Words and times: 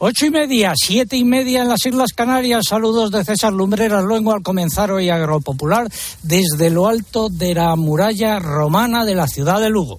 Ocho 0.00 0.26
y 0.26 0.30
media, 0.30 0.74
siete 0.76 1.16
y 1.16 1.24
media 1.24 1.62
en 1.62 1.68
las 1.68 1.84
Islas 1.84 2.12
Canarias. 2.14 2.66
Saludos 2.68 3.10
de 3.10 3.24
César 3.24 3.52
Lumbreras 3.52 4.04
luego 4.04 4.32
al 4.32 4.42
comenzar 4.42 4.92
hoy 4.92 5.10
Agropopular 5.10 5.88
desde 6.22 6.70
lo 6.70 6.86
alto 6.86 7.28
de 7.28 7.54
la 7.54 7.74
muralla 7.74 8.38
romana 8.38 9.04
de 9.04 9.16
la 9.16 9.26
ciudad 9.26 9.60
de 9.60 9.70
Lugo. 9.70 9.98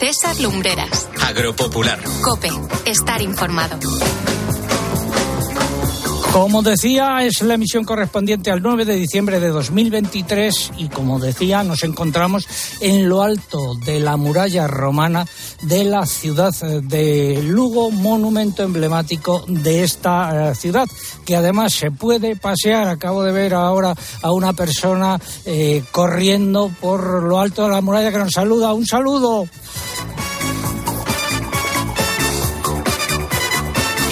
César 0.00 0.40
Lumbreras. 0.40 1.08
Agropopular. 1.20 2.00
Cope. 2.22 2.50
Estar 2.86 3.20
informado. 3.20 3.78
Como 6.32 6.62
decía, 6.62 7.18
es 7.24 7.42
la 7.42 7.54
emisión 7.54 7.84
correspondiente 7.84 8.50
al 8.50 8.62
9 8.62 8.86
de 8.86 8.94
diciembre 8.94 9.38
de 9.38 9.48
2023 9.48 10.72
y 10.78 10.88
como 10.88 11.20
decía, 11.20 11.62
nos 11.62 11.84
encontramos 11.84 12.48
en 12.80 13.06
lo 13.06 13.20
alto 13.20 13.74
de 13.74 14.00
la 14.00 14.16
muralla 14.16 14.66
romana 14.66 15.26
de 15.60 15.84
la 15.84 16.06
ciudad 16.06 16.54
de 16.54 17.42
Lugo, 17.42 17.90
monumento 17.90 18.62
emblemático 18.62 19.44
de 19.46 19.84
esta 19.84 20.52
eh, 20.52 20.54
ciudad, 20.54 20.88
que 21.26 21.36
además 21.36 21.74
se 21.74 21.90
puede 21.90 22.34
pasear. 22.34 22.88
Acabo 22.88 23.22
de 23.22 23.32
ver 23.32 23.52
ahora 23.52 23.94
a 24.22 24.32
una 24.32 24.54
persona 24.54 25.20
eh, 25.44 25.84
corriendo 25.92 26.72
por 26.80 27.22
lo 27.24 27.40
alto 27.40 27.64
de 27.64 27.68
la 27.68 27.82
muralla 27.82 28.10
que 28.10 28.18
nos 28.18 28.32
saluda. 28.32 28.72
Un 28.72 28.86
saludo. 28.86 29.46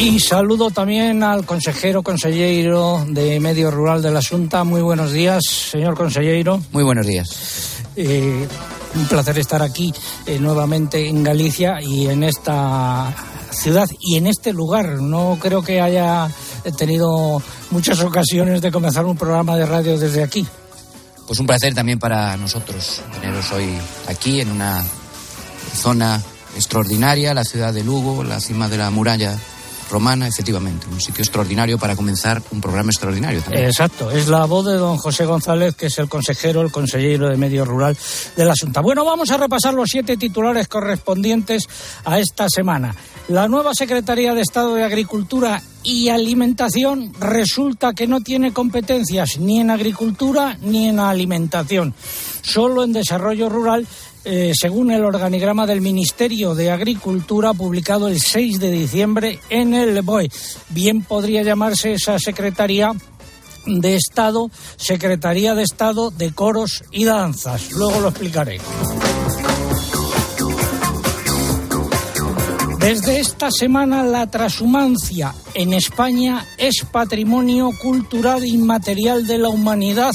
Y 0.00 0.18
saludo 0.18 0.70
también 0.70 1.22
al 1.22 1.44
consejero 1.44 2.02
consejero 2.02 3.04
de 3.06 3.38
Medio 3.38 3.70
Rural 3.70 4.00
de 4.00 4.10
la 4.10 4.22
Junta. 4.22 4.64
Muy 4.64 4.80
buenos 4.80 5.12
días, 5.12 5.44
señor 5.44 5.94
consejero. 5.94 6.58
Muy 6.72 6.82
buenos 6.82 7.06
días. 7.06 7.82
Eh, 7.96 8.48
un 8.94 9.06
placer 9.08 9.38
estar 9.38 9.60
aquí 9.60 9.92
eh, 10.24 10.38
nuevamente 10.38 11.06
en 11.06 11.22
Galicia 11.22 11.82
y 11.82 12.08
en 12.08 12.24
esta 12.24 13.14
ciudad 13.50 13.90
y 14.00 14.16
en 14.16 14.26
este 14.26 14.54
lugar. 14.54 15.02
No 15.02 15.36
creo 15.38 15.60
que 15.60 15.82
haya 15.82 16.30
tenido 16.78 17.42
muchas 17.70 18.00
ocasiones 18.00 18.62
de 18.62 18.72
comenzar 18.72 19.04
un 19.04 19.18
programa 19.18 19.54
de 19.58 19.66
radio 19.66 19.98
desde 19.98 20.22
aquí. 20.22 20.46
Pues 21.26 21.38
un 21.40 21.46
placer 21.46 21.74
también 21.74 21.98
para 21.98 22.38
nosotros 22.38 23.02
teneros 23.20 23.52
hoy 23.52 23.68
aquí 24.08 24.40
en 24.40 24.50
una 24.50 24.82
zona 25.74 26.22
extraordinaria, 26.56 27.34
la 27.34 27.44
ciudad 27.44 27.74
de 27.74 27.84
Lugo, 27.84 28.24
la 28.24 28.40
cima 28.40 28.66
de 28.66 28.78
la 28.78 28.90
muralla 28.90 29.38
romana, 29.90 30.28
efectivamente, 30.28 30.86
un 30.90 31.00
sitio 31.00 31.22
extraordinario 31.22 31.78
para 31.78 31.96
comenzar 31.96 32.42
un 32.50 32.60
programa 32.60 32.90
extraordinario 32.90 33.42
también. 33.42 33.66
Exacto, 33.66 34.10
es 34.10 34.28
la 34.28 34.44
voz 34.46 34.66
de 34.66 34.74
don 34.74 34.96
José 34.96 35.24
González, 35.26 35.74
que 35.74 35.86
es 35.86 35.98
el 35.98 36.08
consejero, 36.08 36.62
el 36.62 36.70
consejero 36.70 37.28
de 37.28 37.36
Medio 37.36 37.64
Rural 37.64 37.96
de 38.36 38.44
la 38.44 38.54
Junta. 38.58 38.80
Bueno, 38.80 39.04
vamos 39.04 39.30
a 39.30 39.36
repasar 39.36 39.74
los 39.74 39.88
siete 39.90 40.16
titulares 40.16 40.68
correspondientes 40.68 41.68
a 42.04 42.18
esta 42.18 42.46
semana. 42.48 42.94
La 43.28 43.48
nueva 43.48 43.74
Secretaría 43.74 44.34
de 44.34 44.42
Estado 44.42 44.74
de 44.74 44.84
Agricultura 44.84 45.62
y 45.82 46.08
Alimentación 46.08 47.12
resulta 47.18 47.92
que 47.94 48.06
no 48.06 48.20
tiene 48.20 48.52
competencias 48.52 49.38
ni 49.38 49.60
en 49.60 49.70
agricultura 49.70 50.58
ni 50.60 50.88
en 50.88 50.98
alimentación, 50.98 51.94
solo 52.42 52.84
en 52.84 52.92
desarrollo 52.92 53.48
rural 53.48 53.86
eh, 54.24 54.52
según 54.54 54.90
el 54.90 55.04
organigrama 55.04 55.66
del 55.66 55.80
Ministerio 55.80 56.54
de 56.54 56.70
Agricultura 56.70 57.54
publicado 57.54 58.08
el 58.08 58.20
6 58.20 58.60
de 58.60 58.70
diciembre 58.70 59.40
en 59.48 59.74
el 59.74 60.02
BOE. 60.02 60.30
Bien 60.68 61.02
podría 61.02 61.42
llamarse 61.42 61.92
esa 61.92 62.18
Secretaría 62.18 62.92
de 63.66 63.96
Estado, 63.96 64.50
Secretaría 64.76 65.54
de 65.54 65.62
Estado 65.62 66.10
de 66.10 66.32
Coros 66.32 66.84
y 66.90 67.04
Danzas. 67.04 67.72
Luego 67.72 68.00
lo 68.00 68.08
explicaré. 68.08 68.60
Desde 72.80 73.20
esta 73.20 73.50
semana 73.50 74.02
la 74.02 74.30
transhumancia 74.30 75.34
en 75.52 75.74
España 75.74 76.46
es 76.56 76.84
patrimonio 76.90 77.70
cultural 77.80 78.44
inmaterial 78.44 79.26
de 79.26 79.36
la 79.36 79.50
humanidad 79.50 80.12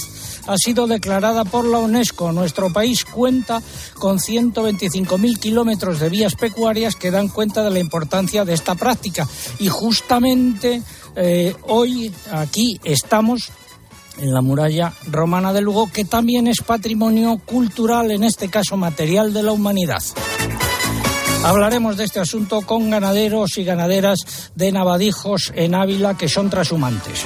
ha 0.47 0.57
sido 0.57 0.87
declarada 0.87 1.45
por 1.45 1.65
la 1.65 1.79
UNESCO. 1.79 2.31
Nuestro 2.31 2.71
país 2.71 3.05
cuenta 3.05 3.61
con 3.95 4.19
125.000 4.19 5.39
kilómetros 5.39 5.99
de 5.99 6.09
vías 6.09 6.35
pecuarias 6.35 6.95
que 6.95 7.11
dan 7.11 7.27
cuenta 7.27 7.63
de 7.63 7.71
la 7.71 7.79
importancia 7.79 8.45
de 8.45 8.53
esta 8.53 8.75
práctica. 8.75 9.27
Y 9.59 9.67
justamente 9.69 10.81
eh, 11.15 11.55
hoy 11.63 12.13
aquí 12.31 12.79
estamos 12.83 13.51
en 14.17 14.33
la 14.33 14.41
muralla 14.41 14.93
romana 15.07 15.51
de 15.53 15.61
Lugo, 15.61 15.91
que 15.91 16.05
también 16.05 16.47
es 16.47 16.61
patrimonio 16.61 17.39
cultural, 17.45 18.11
en 18.11 18.23
este 18.23 18.49
caso 18.49 18.77
material 18.77 19.33
de 19.33 19.43
la 19.43 19.51
humanidad. 19.51 20.01
Hablaremos 21.43 21.97
de 21.97 22.05
este 22.05 22.19
asunto 22.19 22.61
con 22.61 22.89
ganaderos 22.89 23.57
y 23.57 23.63
ganaderas 23.63 24.51
de 24.55 24.71
Navadijos 24.71 25.51
en 25.55 25.75
Ávila 25.75 26.17
que 26.17 26.27
son 26.27 26.49
trashumantes. 26.49 27.25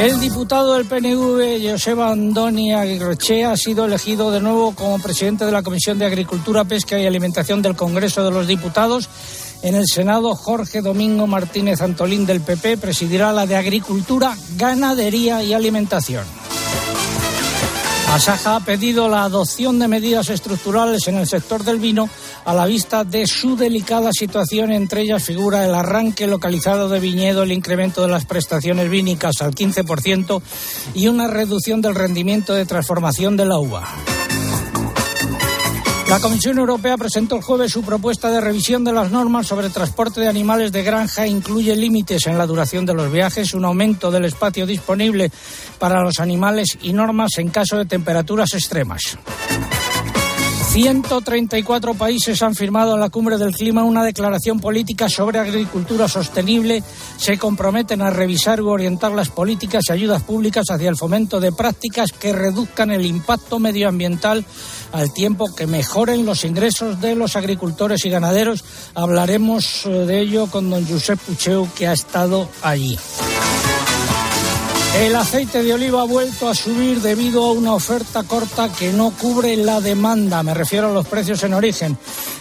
El 0.00 0.18
diputado 0.18 0.72
del 0.72 0.86
PNV, 0.86 1.72
Joseba 1.72 2.10
Andoni 2.10 2.72
Aguirreche, 2.72 3.44
ha 3.44 3.54
sido 3.54 3.84
elegido 3.84 4.30
de 4.30 4.40
nuevo 4.40 4.74
como 4.74 4.98
presidente 4.98 5.44
de 5.44 5.52
la 5.52 5.62
Comisión 5.62 5.98
de 5.98 6.06
Agricultura, 6.06 6.64
Pesca 6.64 6.98
y 6.98 7.04
Alimentación 7.04 7.60
del 7.60 7.76
Congreso 7.76 8.24
de 8.24 8.30
los 8.30 8.46
Diputados. 8.46 9.10
En 9.60 9.74
el 9.74 9.84
Senado, 9.86 10.34
Jorge 10.34 10.80
Domingo 10.80 11.26
Martínez 11.26 11.82
Antolín 11.82 12.24
del 12.24 12.40
PP 12.40 12.78
presidirá 12.78 13.30
la 13.34 13.44
de 13.44 13.56
Agricultura, 13.56 14.34
Ganadería 14.56 15.42
y 15.42 15.52
Alimentación. 15.52 16.39
Asaja 18.10 18.56
ha 18.56 18.60
pedido 18.60 19.08
la 19.08 19.22
adopción 19.22 19.78
de 19.78 19.86
medidas 19.86 20.30
estructurales 20.30 21.06
en 21.06 21.16
el 21.16 21.28
sector 21.28 21.62
del 21.62 21.78
vino 21.78 22.10
a 22.44 22.52
la 22.52 22.66
vista 22.66 23.04
de 23.04 23.24
su 23.28 23.56
delicada 23.56 24.10
situación. 24.12 24.72
Entre 24.72 25.02
ellas 25.02 25.22
figura 25.22 25.64
el 25.64 25.74
arranque 25.74 26.26
localizado 26.26 26.88
de 26.88 26.98
viñedo, 26.98 27.44
el 27.44 27.52
incremento 27.52 28.02
de 28.02 28.08
las 28.08 28.26
prestaciones 28.26 28.90
vínicas 28.90 29.40
al 29.42 29.54
15% 29.54 30.42
y 30.94 31.06
una 31.06 31.28
reducción 31.28 31.80
del 31.80 31.94
rendimiento 31.94 32.52
de 32.52 32.66
transformación 32.66 33.36
de 33.36 33.46
la 33.46 33.58
uva. 33.58 33.86
La 36.10 36.18
Comisión 36.18 36.58
Europea 36.58 36.96
presentó 36.96 37.36
el 37.36 37.42
jueves 37.42 37.70
su 37.70 37.84
propuesta 37.84 38.32
de 38.32 38.40
revisión 38.40 38.82
de 38.82 38.92
las 38.92 39.12
normas 39.12 39.46
sobre 39.46 39.70
transporte 39.70 40.20
de 40.20 40.26
animales 40.26 40.72
de 40.72 40.82
granja. 40.82 41.24
Incluye 41.24 41.76
límites 41.76 42.26
en 42.26 42.36
la 42.36 42.46
duración 42.46 42.84
de 42.84 42.94
los 42.94 43.12
viajes, 43.12 43.54
un 43.54 43.64
aumento 43.64 44.10
del 44.10 44.24
espacio 44.24 44.66
disponible 44.66 45.30
para 45.78 46.02
los 46.02 46.18
animales 46.18 46.76
y 46.82 46.92
normas 46.92 47.30
en 47.38 47.50
caso 47.50 47.78
de 47.78 47.84
temperaturas 47.84 48.54
extremas. 48.54 49.16
134 50.72 51.94
países 51.94 52.40
han 52.42 52.54
firmado 52.54 52.94
en 52.94 53.00
la 53.00 53.10
Cumbre 53.10 53.38
del 53.38 53.52
Clima 53.52 53.82
una 53.82 54.04
declaración 54.04 54.60
política 54.60 55.08
sobre 55.08 55.40
agricultura 55.40 56.06
sostenible. 56.06 56.84
Se 57.16 57.38
comprometen 57.38 58.02
a 58.02 58.10
revisar 58.10 58.62
u 58.62 58.68
orientar 58.68 59.10
las 59.10 59.30
políticas 59.30 59.82
y 59.88 59.92
ayudas 59.92 60.22
públicas 60.22 60.66
hacia 60.70 60.88
el 60.88 60.96
fomento 60.96 61.40
de 61.40 61.50
prácticas 61.50 62.12
que 62.12 62.32
reduzcan 62.32 62.92
el 62.92 63.04
impacto 63.04 63.58
medioambiental 63.58 64.44
al 64.92 65.12
tiempo 65.12 65.52
que 65.56 65.66
mejoren 65.66 66.24
los 66.24 66.44
ingresos 66.44 67.00
de 67.00 67.16
los 67.16 67.34
agricultores 67.34 68.04
y 68.04 68.10
ganaderos. 68.10 68.64
Hablaremos 68.94 69.86
eh, 69.86 69.88
de 69.90 70.20
ello 70.20 70.46
con 70.46 70.70
don 70.70 70.86
Josep 70.86 71.18
Pucheu, 71.18 71.68
que 71.74 71.88
ha 71.88 71.92
estado 71.92 72.48
allí. 72.62 72.96
El 74.98 75.14
aceite 75.14 75.62
de 75.62 75.72
oliva 75.72 76.02
ha 76.02 76.04
vuelto 76.04 76.48
a 76.48 76.54
subir 76.54 77.00
debido 77.00 77.44
a 77.44 77.52
una 77.52 77.74
oferta 77.74 78.24
corta 78.24 78.68
que 78.72 78.92
no 78.92 79.12
cubre 79.12 79.56
la 79.56 79.80
demanda. 79.80 80.42
Me 80.42 80.52
refiero 80.52 80.88
a 80.88 80.92
los 80.92 81.06
precios 81.06 81.42
en 81.44 81.54
origen. 81.54 81.96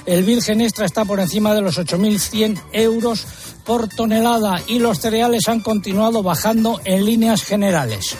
El 0.05 0.23
virgen 0.23 0.59
extra 0.59 0.85
está 0.85 1.05
por 1.05 1.19
encima 1.19 1.53
de 1.53 1.61
los 1.61 1.77
8.100 1.77 2.59
euros 2.73 3.27
por 3.63 3.87
tonelada 3.87 4.61
y 4.65 4.79
los 4.79 4.99
cereales 4.99 5.47
han 5.47 5.59
continuado 5.59 6.23
bajando 6.23 6.81
en 6.85 7.05
líneas 7.05 7.43
generales. 7.43 8.15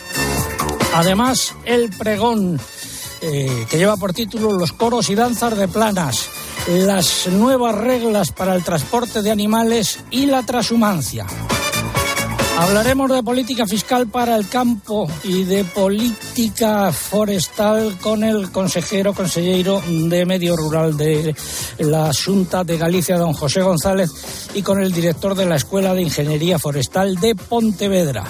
Además, 0.94 1.56
el 1.66 1.90
pregón, 1.90 2.60
eh, 3.22 3.66
que 3.70 3.78
lleva 3.78 3.98
por 3.98 4.14
título 4.14 4.52
Los 4.54 4.74
coros 4.74 5.10
y 5.10 5.16
danzas 5.16 5.58
de 5.58 5.68
planas, 5.68 6.30
las 6.68 7.28
nuevas 7.28 7.76
reglas 7.76 8.32
para 8.32 8.56
el 8.56 8.64
transporte 8.64 9.24
de 9.24 9.32
animales 9.32 10.00
y 10.12 10.28
la 10.28 10.44
transhumancia. 10.44 11.26
Hablaremos 12.60 13.10
de 13.10 13.24
política 13.24 13.66
fiscal 13.66 14.08
para 14.08 14.36
el 14.36 14.50
campo 14.50 15.08
y 15.24 15.46
de 15.46 15.64
política 15.64 16.92
forestal 16.92 17.98
con 18.02 18.22
el 18.22 18.52
consejero, 18.52 19.14
consejero 19.14 19.82
de 19.88 20.26
Medio 20.26 20.58
Rural 20.58 20.98
de 20.98 21.34
la 21.78 22.12
Junta 22.14 22.66
de 22.66 22.78
Galicia, 22.78 23.18
don 23.18 23.32
José 23.32 23.62
González, 23.62 24.10
y 24.54 24.62
con 24.62 24.84
el 24.84 24.92
director 24.92 25.36
de 25.36 25.46
la 25.46 25.56
Escuela 25.56 25.94
de 25.94 26.02
Ingeniería 26.02 26.60
Forestal 26.60 27.16
de 27.16 27.34
Pontevedra. 27.34 28.26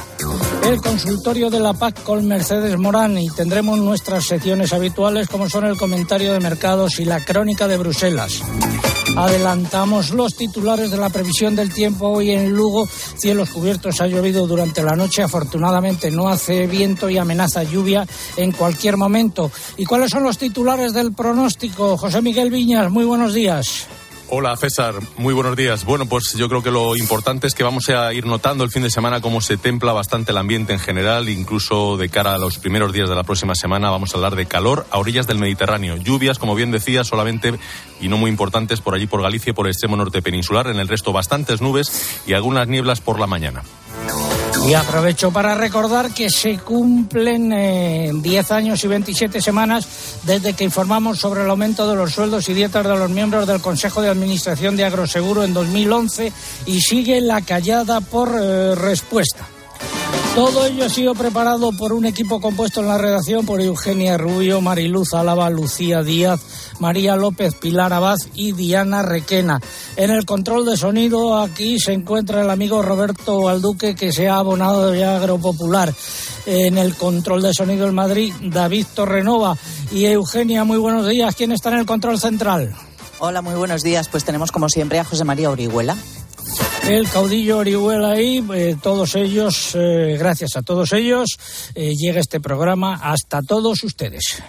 El 0.64 0.80
consultorio 0.80 1.50
de 1.50 1.62
la 1.62 1.74
PAC 1.74 2.04
con 2.04 2.28
Mercedes 2.28 2.78
Morán 2.78 3.18
y 3.18 3.32
tendremos 3.32 3.80
nuestras 3.80 4.25
secciones 4.25 4.74
habituales 4.74 5.28
como 5.28 5.50
son 5.50 5.66
el 5.66 5.75
comentario 5.75 6.34
de 6.34 6.40
mercados 6.40 7.00
y 7.00 7.06
la 7.06 7.20
crónica 7.25 7.68
de 7.68 7.78
Bruselas. 7.78 8.44
Adelantamos 9.16 10.12
los 10.12 10.36
titulares 10.36 10.92
de 10.92 10.98
la 10.98 11.10
previsión 11.10 11.56
del 11.56 11.74
tiempo 11.74 12.08
hoy 12.08 12.32
en 12.32 12.52
Lugo. 12.52 12.88
Cielos 12.88 13.50
cubiertos, 13.50 14.00
ha 14.02 14.08
llovido 14.08 14.48
durante 14.48 14.84
la 14.84 14.96
noche. 14.96 15.24
Afortunadamente 15.24 16.12
no 16.12 16.30
hace 16.30 16.68
viento 16.68 17.10
y 17.10 17.18
amenaza 17.18 17.64
lluvia 17.64 18.08
en 18.38 18.52
cualquier 18.52 18.98
momento. 18.98 19.52
¿Y 19.78 19.86
cuáles 19.86 20.12
son 20.12 20.24
los 20.24 20.38
titulares 20.38 20.94
del 20.94 21.14
pronóstico? 21.14 21.98
José 21.98 22.22
Miguel 22.22 22.52
Viñas, 22.52 22.90
muy 22.90 23.06
buenos 23.06 23.34
días. 23.34 23.88
Hola 24.31 24.56
César, 24.58 24.94
muy 25.18 25.34
buenos 25.34 25.56
días. 25.56 25.86
Bueno, 25.86 26.06
pues 26.06 26.34
yo 26.36 26.48
creo 26.50 26.62
que 26.62 26.70
lo 26.70 26.96
importante 26.96 27.48
es 27.48 27.56
que 27.56 27.64
vamos 27.64 27.90
a 27.90 28.14
ir 28.14 28.28
notando 28.28 28.64
el 28.64 28.70
fin 28.70 28.84
de 28.84 28.92
semana 28.92 29.22
cómo 29.22 29.42
se 29.42 29.58
templa 29.58 29.92
bastante 29.92 30.31
el 30.31 30.38
ambiente 30.38 30.72
en 30.72 30.80
general, 30.80 31.30
incluso 31.30 31.98
de 31.98 32.10
cara 32.10 32.36
a 32.36 32.38
los 32.38 32.60
primeros 32.60 32.94
días 32.94 33.10
de 33.10 33.16
la 33.16 33.24
próxima 33.24 33.56
semana 33.56 33.90
vamos 33.90 34.14
a 34.14 34.18
hablar 34.18 34.36
de 34.36 34.46
calor 34.46 34.86
a 34.92 35.00
orillas 35.00 35.26
del 35.26 35.40
Mediterráneo. 35.40 35.96
Lluvias, 35.98 36.38
como 36.38 36.54
bien 36.54 36.70
decía, 36.70 37.04
solamente 37.04 37.56
y 38.00 38.08
no 38.08 38.18
muy 38.18 38.30
importantes 38.30 38.81
por 38.81 38.94
allí 38.94 39.08
por 39.08 39.24
Galicia 39.24 39.50
y 39.50 39.54
por 39.54 39.66
el 39.66 39.72
extremo 39.72 39.98
norte 39.98 40.22
peninsular, 40.22 40.68
en 40.68 40.78
el 40.78 40.88
resto 40.88 41.12
bastantes 41.12 41.60
nubes 41.60 42.22
y 42.28 42.34
algunas 42.34 42.68
nieblas 42.68 43.02
por 43.02 43.20
la 43.20 43.25
mañana. 43.25 43.64
Y 44.68 44.74
aprovecho 44.74 45.31
para 45.31 45.56
recordar 45.56 46.13
que 46.13 46.30
se 46.30 46.57
cumplen 46.60 48.22
10 48.22 48.51
eh, 48.51 48.54
años 48.54 48.84
y 48.84 48.88
27 48.88 49.42
semanas 49.42 49.88
desde 50.24 50.54
que 50.54 50.63
informamos 50.63 51.19
sobre 51.19 51.44
el 51.44 51.50
aumento 51.50 51.90
de 51.90 51.96
los 51.96 52.13
sueldos 52.13 52.50
y 52.50 52.54
dietas 52.54 52.86
de 52.86 52.96
los 52.96 53.10
miembros 53.10 53.48
del 53.48 53.62
Consejo 53.62 54.01
de 54.01 54.10
Administración 54.10 54.75
de 54.75 54.86
Agroseguro 54.86 55.44
en 55.44 55.54
2011 55.54 56.31
y 56.66 56.81
sigue 56.81 57.22
la 57.22 57.42
callada 57.42 58.01
por 58.01 58.30
eh, 58.40 58.75
respuesta. 58.75 59.48
Todo 60.39 60.65
ello 60.65 60.86
ha 60.86 60.89
sido 60.89 61.15
preparado 61.15 61.74
por 61.74 61.91
un 61.91 62.06
equipo 62.06 62.39
compuesto 62.39 62.80
en 62.80 62.88
la 62.88 62.97
redacción 62.97 63.45
por 63.45 63.59
Eugenia 63.59 64.18
Rubio, 64.18 64.62
Mariluz 64.62 65.13
Álava, 65.13 65.50
Lucía 65.50 66.01
Díaz, 66.01 66.39
María 66.80 67.18
López, 67.18 67.56
Pilar 67.56 67.91
Abad 67.91 68.15
y 68.36 68.53
Diana 68.53 69.01
Requena. 69.01 69.59
En 69.97 70.12
el 70.12 70.24
control 70.24 70.65
de 70.65 70.77
sonido 70.77 71.38
aquí 71.38 71.77
se 71.77 71.91
encuentra 71.91 72.41
el 72.41 72.50
amigo 72.50 72.81
Roberto 72.81 73.50
Alduque 73.50 73.95
que 73.95 74.13
se 74.13 74.30
ha 74.30 74.38
abonado 74.38 74.91
de 74.91 75.03
Agropopular. 75.03 75.94
En 76.45 76.77
el 76.77 76.95
control 76.95 77.41
de 77.41 77.53
sonido 77.53 77.86
en 77.86 77.95
Madrid, 77.95 78.33
David 78.41 78.86
Torrenova 78.95 79.57
y 79.91 80.06
Eugenia, 80.06 80.63
muy 80.63 80.77
buenos 80.77 81.06
días. 81.06 81.36
¿Quién 81.36 81.51
está 81.51 81.68
en 81.68 81.80
el 81.80 81.86
control 81.86 82.18
central? 82.18 82.74
Hola, 83.19 83.41
muy 83.41 83.56
buenos 83.56 83.83
días. 83.83 84.07
Pues 84.07 84.24
tenemos 84.24 84.53
como 84.53 84.69
siempre 84.69 85.00
a 85.00 85.03
José 85.03 85.25
María 85.25 85.50
Orihuela 85.50 85.97
el 86.95 87.07
caudillo 87.07 87.59
Orihuela 87.59 88.12
ahí, 88.12 88.44
eh, 88.56 88.75
todos 88.81 89.15
ellos, 89.15 89.75
eh, 89.75 90.15
gracias 90.18 90.56
a 90.56 90.63
todos 90.63 90.91
ellos, 90.94 91.38
eh, 91.75 91.94
llega 91.95 92.19
este 92.19 92.39
programa 92.39 92.95
hasta 92.95 93.41
todos 93.44 93.83
ustedes. 93.83 94.41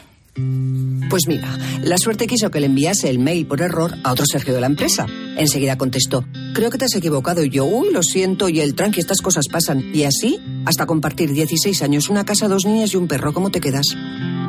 Pues 1.11 1.25
mira, 1.27 1.59
la 1.83 1.99
suerte 1.99 2.27
quiso 2.27 2.51
que 2.51 2.61
le 2.61 2.67
enviase 2.67 3.11
el 3.11 3.19
mail 3.19 3.47
por 3.47 3.61
error 3.61 3.95
a 4.05 4.13
otro 4.13 4.25
Sergio 4.25 4.55
de 4.55 4.61
la 4.61 4.69
empresa. 4.69 5.07
Enseguida 5.37 5.77
contestó, 5.77 6.25
creo 6.55 6.71
que 6.71 6.79
te 6.79 6.87
has 6.87 6.95
equivocado 6.95 7.45
y 7.45 7.51
yo, 7.51 7.67
uy, 7.67 7.93
lo 7.93 8.03
siento, 8.03 8.49
y 8.49 8.61
el 8.61 8.75
tranqui, 8.75 9.01
estas 9.01 9.21
cosas 9.21 9.49
pasan. 9.49 9.95
Y 9.95 10.05
así, 10.05 10.41
hasta 10.65 10.87
compartir 10.87 11.33
16 11.33 11.83
años, 11.83 12.09
una 12.09 12.25
casa, 12.25 12.49
dos 12.49 12.65
niñas 12.65 12.95
y 12.95 12.97
un 12.97 13.09
perro, 13.09 13.35
¿cómo 13.35 13.51
te 13.51 13.61
quedas? 13.61 13.87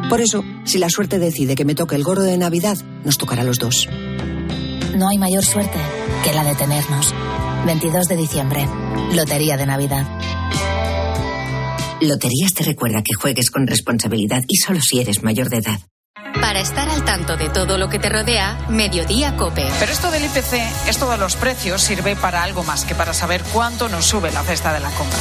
Por 0.10 0.22
eso, 0.22 0.46
si 0.64 0.78
la 0.78 0.90
suerte 0.90 1.20
decide 1.20 1.56
que 1.56 1.66
me 1.66 1.76
toque 1.76 1.96
el 1.96 2.04
gorro 2.04 2.24
de 2.24 2.38
Navidad, 2.38 2.78
nos 3.04 3.18
tocará 3.18 3.42
a 3.42 3.46
los 3.46 3.60
dos. 3.60 3.90
No 4.96 5.10
hay 5.10 5.18
mayor 5.18 5.44
suerte 5.44 5.80
que 6.24 6.34
la 6.34 6.44
de 6.44 6.56
tenernos. 6.56 7.14
22 7.66 8.08
de 8.08 8.18
diciembre. 8.18 8.68
Lotería 9.14 9.56
de 9.56 9.66
Navidad. 9.66 10.08
Loterías 12.02 12.54
te 12.54 12.64
recuerda 12.64 13.04
que 13.04 13.14
juegues 13.14 13.52
con 13.52 13.68
responsabilidad 13.68 14.42
y 14.48 14.58
solo 14.58 14.80
si 14.82 15.00
eres 15.00 15.22
mayor 15.22 15.50
de 15.50 15.58
edad. 15.58 15.80
Para 16.40 16.60
estar 16.60 16.90
al 16.90 17.06
tanto 17.06 17.38
de 17.38 17.50
todo 17.50 17.78
lo 17.78 17.88
que 17.88 18.00
te 18.00 18.10
rodea, 18.10 18.58
Mediodía 18.70 19.38
Cope. 19.38 19.70
Pero 19.80 19.92
esto 19.92 20.10
del 20.10 20.26
IPC, 20.26 20.88
esto 20.88 21.10
de 21.12 21.18
los 21.18 21.36
precios, 21.36 21.82
sirve 21.82 22.16
para 22.16 22.42
algo 22.42 22.64
más 22.64 22.84
que 22.84 22.96
para 22.96 23.14
saber 23.14 23.44
cuánto 23.54 23.90
nos 23.90 24.06
sube 24.06 24.32
la 24.32 24.42
cesta 24.44 24.74
de 24.74 24.80
la 24.80 24.90
compra. 24.92 25.20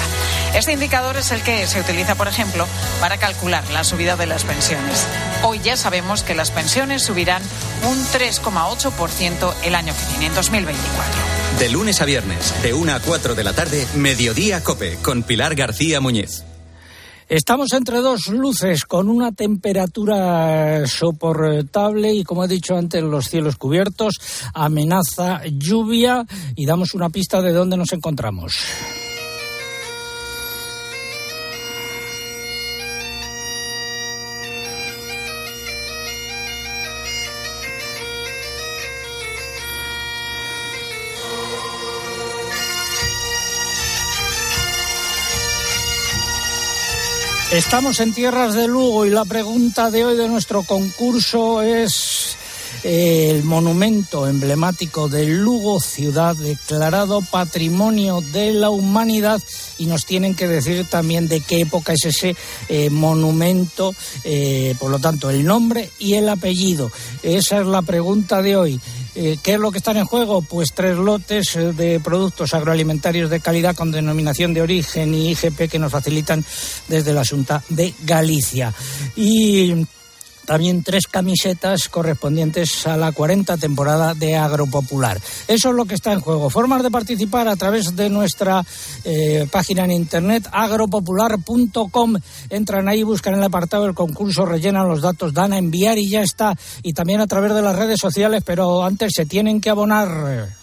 Este 0.55 0.73
indicador 0.73 1.17
es 1.19 1.31
el 1.33 1.43
que 1.43 1.67
se 1.67 1.81
utiliza, 1.81 2.15
por 2.15 2.29
ejemplo, 2.29 2.67
para 3.01 3.19
calcular 3.19 3.69
la 3.71 3.85
subida 3.85 4.17
de 4.17 4.27
las 4.27 4.45
pensiones. 4.45 5.07
Hoy 5.43 5.61
ya 5.61 5.77
sabemos 5.77 6.23
que 6.23 6.35
las 6.35 6.51
pensiones 6.51 7.03
subirán 7.03 7.43
un 7.87 7.99
3,8% 7.99 9.55
el 9.65 9.75
año 9.75 9.93
que 9.93 10.11
viene, 10.11 10.27
en 10.27 10.35
2024. 10.35 11.30
De 11.59 11.69
lunes 11.71 12.01
a 12.01 12.05
viernes, 12.05 12.55
de 12.63 12.73
1 12.73 12.93
a 12.93 13.01
4 13.01 13.35
de 13.35 13.45
la 13.45 13.53
tarde, 13.53 13.87
Mediodía 13.97 14.63
Cope, 14.63 14.97
con 15.03 15.23
Pilar 15.23 15.55
García 15.55 16.01
Muñiz. 16.01 16.45
Estamos 17.29 17.73
entre 17.75 17.99
dos 17.99 18.27
luces 18.27 18.85
con 18.85 19.09
una 19.09 19.31
temperatura 19.31 20.87
soportable 20.87 22.13
y, 22.13 22.25
como 22.25 22.45
he 22.45 22.49
dicho 22.49 22.77
antes, 22.77 23.03
los 23.03 23.27
cielos 23.27 23.57
cubiertos, 23.57 24.15
amenaza 24.53 25.43
lluvia 25.47 26.27
y 26.57 26.67
damos 26.67 26.95
una 26.95 27.11
pista 27.11 27.41
de 27.41 27.53
dónde 27.53 27.77
nos 27.77 27.93
encontramos. 27.93 28.57
Estamos 47.53 47.99
en 47.99 48.13
tierras 48.13 48.55
de 48.55 48.69
Lugo 48.69 49.05
y 49.07 49.11
la 49.11 49.25
pregunta 49.25 49.91
de 49.91 50.05
hoy 50.05 50.17
de 50.17 50.29
nuestro 50.29 50.63
concurso 50.63 51.63
es 51.63 52.20
el 52.83 53.45
monumento 53.45 54.27
emblemático 54.27 55.09
de 55.09 55.27
Lugo, 55.27 55.81
ciudad 55.81 56.37
declarado 56.37 57.23
Patrimonio 57.23 58.21
de 58.33 58.53
la 58.53 58.71
Humanidad, 58.71 59.41
y 59.79 59.87
nos 59.87 60.07
tienen 60.07 60.35
que 60.35 60.49
decir 60.49 60.85
también 60.85 61.29
de 61.29 61.41
qué 61.41 61.61
época 61.63 61.93
es 61.93 62.05
ese 62.05 62.37
eh, 62.69 62.91
monumento, 62.91 63.95
eh, 64.25 64.75
por 64.79 64.91
lo 64.91 64.99
tanto, 64.99 65.31
el 65.31 65.45
nombre 65.45 65.91
y 65.99 66.15
el 66.15 66.29
apellido. 66.29 66.91
Esa 67.23 67.61
es 67.61 67.67
la 67.67 67.83
pregunta 67.83 68.43
de 68.43 68.57
hoy. 68.57 68.81
Eh, 69.15 69.39
¿Qué 69.43 69.55
es 69.55 69.59
lo 69.59 69.73
que 69.73 69.79
están 69.79 69.97
en 69.97 70.05
juego? 70.05 70.43
Pues 70.43 70.73
tres 70.73 70.97
lotes 70.97 71.59
de 71.77 72.01
productos 72.01 72.55
agroalimentarios 72.55 73.29
de 73.29 73.41
calidad 73.41 73.75
con 73.75 73.91
denominación 73.91 74.55
de 74.55 74.63
origen 74.63 75.15
y 75.15 75.31
IGP 75.31 75.69
que 75.69 75.79
nos 75.79 75.91
facilitan 75.91 76.45
desde 76.89 77.13
la 77.13 77.25
Junta 77.25 77.63
de 77.69 77.93
Galicia. 78.05 78.73
Y 79.17 79.87
también 80.51 80.83
tres 80.83 81.07
camisetas 81.07 81.89
correspondientes 81.89 82.85
a 82.85 82.97
la 82.97 83.13
40 83.13 83.57
temporada 83.57 84.15
de 84.15 84.35
Agropopular. 84.35 85.17
Eso 85.47 85.69
es 85.69 85.75
lo 85.77 85.85
que 85.85 85.95
está 85.95 86.13
en 86.13 86.19
juego. 86.19 86.51
Formas 86.51 86.83
de 86.83 86.91
participar 86.91 87.47
a 87.47 87.55
través 87.55 87.95
de 87.95 88.11
nuestra 88.11 88.65
eh, 89.05 89.47
página 89.49 89.85
en 89.85 89.93
internet 89.93 90.49
agropopular.com. 90.51 92.17
Entran 92.49 92.89
ahí, 92.89 93.05
buscan 93.05 93.35
el 93.35 93.45
apartado 93.45 93.85
del 93.85 93.95
concurso, 93.95 94.45
rellenan 94.45 94.89
los 94.89 95.03
datos, 95.03 95.33
dan 95.33 95.53
a 95.53 95.59
enviar 95.59 95.99
y 95.99 96.09
ya 96.09 96.23
está. 96.23 96.57
Y 96.83 96.95
también 96.95 97.21
a 97.21 97.29
través 97.29 97.55
de 97.55 97.63
las 97.63 97.77
redes 97.77 98.01
sociales, 98.01 98.43
pero 98.45 98.83
antes 98.83 99.13
se 99.15 99.27
tienen 99.27 99.61
que 99.61 99.71
abonar 99.71 100.59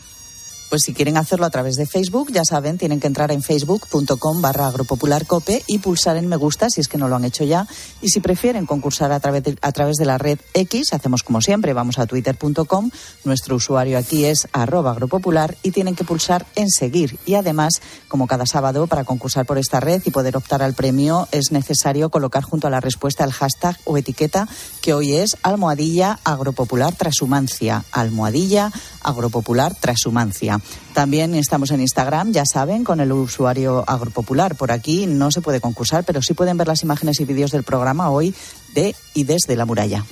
pues 0.69 0.83
si 0.83 0.93
quieren 0.93 1.17
hacerlo 1.17 1.45
a 1.45 1.49
través 1.49 1.75
de 1.75 1.85
Facebook, 1.85 2.31
ya 2.31 2.43
saben, 2.43 2.77
tienen 2.77 2.99
que 2.99 3.07
entrar 3.07 3.31
en 3.31 3.41
facebook.com 3.41 4.41
barra 4.41 4.67
agropopularcope 4.67 5.63
y 5.67 5.79
pulsar 5.79 6.17
en 6.17 6.27
me 6.27 6.35
gusta 6.35 6.69
si 6.69 6.81
es 6.81 6.87
que 6.87 6.97
no 6.97 7.07
lo 7.07 7.15
han 7.15 7.25
hecho 7.25 7.43
ya. 7.43 7.67
Y 8.01 8.09
si 8.09 8.19
prefieren 8.19 8.65
concursar 8.65 9.11
a 9.11 9.19
través 9.19 9.43
de, 9.43 9.57
a 9.61 9.71
través 9.71 9.97
de 9.97 10.05
la 10.05 10.17
red 10.17 10.39
X, 10.53 10.93
hacemos 10.93 11.23
como 11.23 11.41
siempre, 11.41 11.73
vamos 11.73 11.99
a 11.99 12.05
twitter.com, 12.05 12.91
nuestro 13.23 13.55
usuario 13.55 13.97
aquí 13.97 14.25
es 14.25 14.47
arroba 14.51 14.91
agropopular 14.91 15.55
y 15.63 15.71
tienen 15.71 15.95
que 15.95 16.03
pulsar 16.03 16.45
en 16.55 16.69
seguir. 16.69 17.17
Y 17.25 17.35
además, 17.35 17.81
como 18.07 18.27
cada 18.27 18.45
sábado, 18.45 18.87
para 18.87 19.03
concursar 19.03 19.45
por 19.45 19.57
esta 19.57 19.79
red 19.79 20.01
y 20.05 20.11
poder 20.11 20.37
optar 20.37 20.61
al 20.61 20.73
premio, 20.73 21.27
es 21.31 21.51
necesario 21.51 22.09
colocar 22.09 22.43
junto 22.43 22.67
a 22.67 22.69
la 22.69 22.79
respuesta 22.79 23.23
el 23.23 23.31
hashtag 23.31 23.77
o 23.85 23.97
etiqueta 23.97 24.47
que 24.81 24.93
hoy 24.93 25.13
es 25.13 25.37
almohadilla 25.43 26.19
agropopular 26.23 26.95
trashumancia. 26.95 27.83
Almohadilla 27.91 28.71
agropopular 29.07 29.73
trashumancia. 29.73 30.59
También 30.93 31.33
estamos 31.35 31.71
en 31.71 31.81
Instagram, 31.81 32.31
ya 32.31 32.45
saben, 32.45 32.83
con 32.83 32.99
el 32.99 33.11
usuario 33.11 33.83
agropopular. 33.87 34.55
Por 34.55 34.71
aquí 34.71 35.07
no 35.07 35.31
se 35.31 35.41
puede 35.41 35.61
concursar, 35.61 36.03
pero 36.03 36.21
sí 36.21 36.33
pueden 36.33 36.57
ver 36.57 36.67
las 36.67 36.83
imágenes 36.83 37.19
y 37.19 37.25
vídeos 37.25 37.51
del 37.51 37.63
programa 37.63 38.09
hoy 38.09 38.35
de 38.73 38.95
y 39.13 39.23
desde 39.23 39.55
la 39.55 39.65
muralla. 39.65 40.03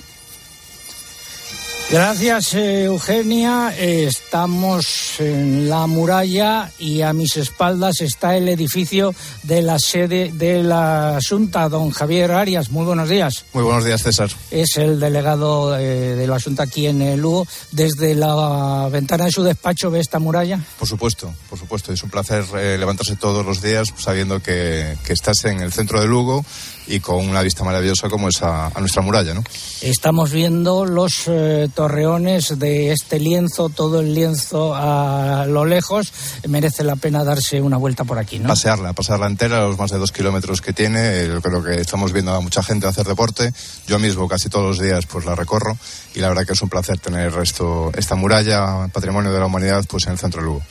Gracias, 1.88 2.54
eh, 2.54 2.84
Eugenia. 2.84 3.72
estamos 3.78 5.20
en 5.20 5.68
la 5.68 5.86
muralla 5.86 6.72
y 6.80 7.02
a 7.02 7.12
mis 7.12 7.36
espaldas 7.36 8.00
está 8.00 8.36
el 8.36 8.48
edificio 8.48 9.14
de 9.44 9.62
la 9.62 9.78
sede 9.78 10.32
de 10.34 10.64
la 10.64 11.20
Junta, 11.26 11.68
don 11.68 11.90
Javier 11.90 12.32
Arias. 12.32 12.70
Muy 12.70 12.84
buenos 12.84 13.08
días. 13.08 13.44
Muy 13.52 13.62
buenos 13.62 13.84
días, 13.84 14.02
César. 14.02 14.28
Es 14.50 14.76
el 14.78 14.98
delegado 14.98 15.78
eh, 15.78 16.16
de 16.16 16.26
la 16.26 16.40
Junta 16.40 16.64
aquí 16.64 16.88
en 16.88 17.02
el 17.02 17.20
Lugo. 17.20 17.46
Desde 17.70 18.16
la 18.16 18.88
ventana 18.90 19.26
de 19.26 19.30
su 19.30 19.44
despacho 19.44 19.88
ve 19.88 20.00
esta 20.00 20.18
muralla. 20.18 20.58
Por 20.80 20.88
supuesto, 20.88 21.32
por 21.48 21.56
supuesto. 21.56 21.92
Es 21.92 22.02
un 22.02 22.10
placer 22.10 22.44
eh, 22.58 22.76
levantarse 22.78 23.14
todos 23.14 23.46
los 23.46 23.62
días 23.62 23.94
sabiendo 23.96 24.42
que, 24.42 24.96
que 25.04 25.12
estás 25.12 25.44
en 25.44 25.60
el 25.60 25.72
centro 25.72 26.00
de 26.00 26.08
Lugo 26.08 26.44
y 26.86 27.00
con 27.00 27.28
una 27.28 27.42
vista 27.42 27.64
maravillosa 27.64 28.08
como 28.08 28.28
es 28.28 28.42
a, 28.42 28.70
nuestra 28.78 29.02
muralla, 29.02 29.34
¿no? 29.34 29.42
Estamos 29.80 30.30
viendo 30.30 30.84
los 30.84 31.30
torreones 31.74 32.58
de 32.58 32.92
este 32.92 33.18
lienzo, 33.18 33.68
todo 33.68 34.00
el 34.00 34.14
lienzo 34.14 34.74
a 34.74 35.46
lo 35.46 35.64
lejos, 35.64 36.12
merece 36.48 36.84
la 36.84 36.96
pena 36.96 37.24
darse 37.24 37.60
una 37.60 37.76
vuelta 37.76 38.04
por 38.04 38.18
aquí, 38.18 38.38
¿no? 38.38 38.48
Pasearla, 38.48 38.92
pasarla 38.92 39.26
entera, 39.26 39.60
los 39.60 39.78
más 39.78 39.90
de 39.90 39.98
dos 39.98 40.12
kilómetros 40.12 40.60
que 40.60 40.72
tiene. 40.72 41.26
Yo 41.26 41.40
creo 41.40 41.62
que 41.62 41.80
estamos 41.80 42.12
viendo 42.12 42.32
a 42.32 42.40
mucha 42.40 42.62
gente 42.62 42.86
hacer 42.86 43.06
deporte. 43.06 43.52
Yo 43.86 43.98
mismo 43.98 44.28
casi 44.28 44.48
todos 44.48 44.66
los 44.66 44.78
días 44.78 45.06
pues 45.06 45.24
la 45.24 45.34
recorro 45.34 45.76
y 46.14 46.20
la 46.20 46.28
verdad 46.28 46.46
que 46.46 46.52
es 46.52 46.62
un 46.62 46.68
placer 46.68 46.98
tener 46.98 47.32
esto, 47.42 47.90
esta 47.96 48.14
muralla, 48.14 48.88
patrimonio 48.92 49.32
de 49.32 49.38
la 49.38 49.46
humanidad, 49.46 49.84
pues 49.88 50.06
en 50.06 50.12
el 50.12 50.18
centro 50.18 50.40
de 50.40 50.46
Lugo. 50.46 50.62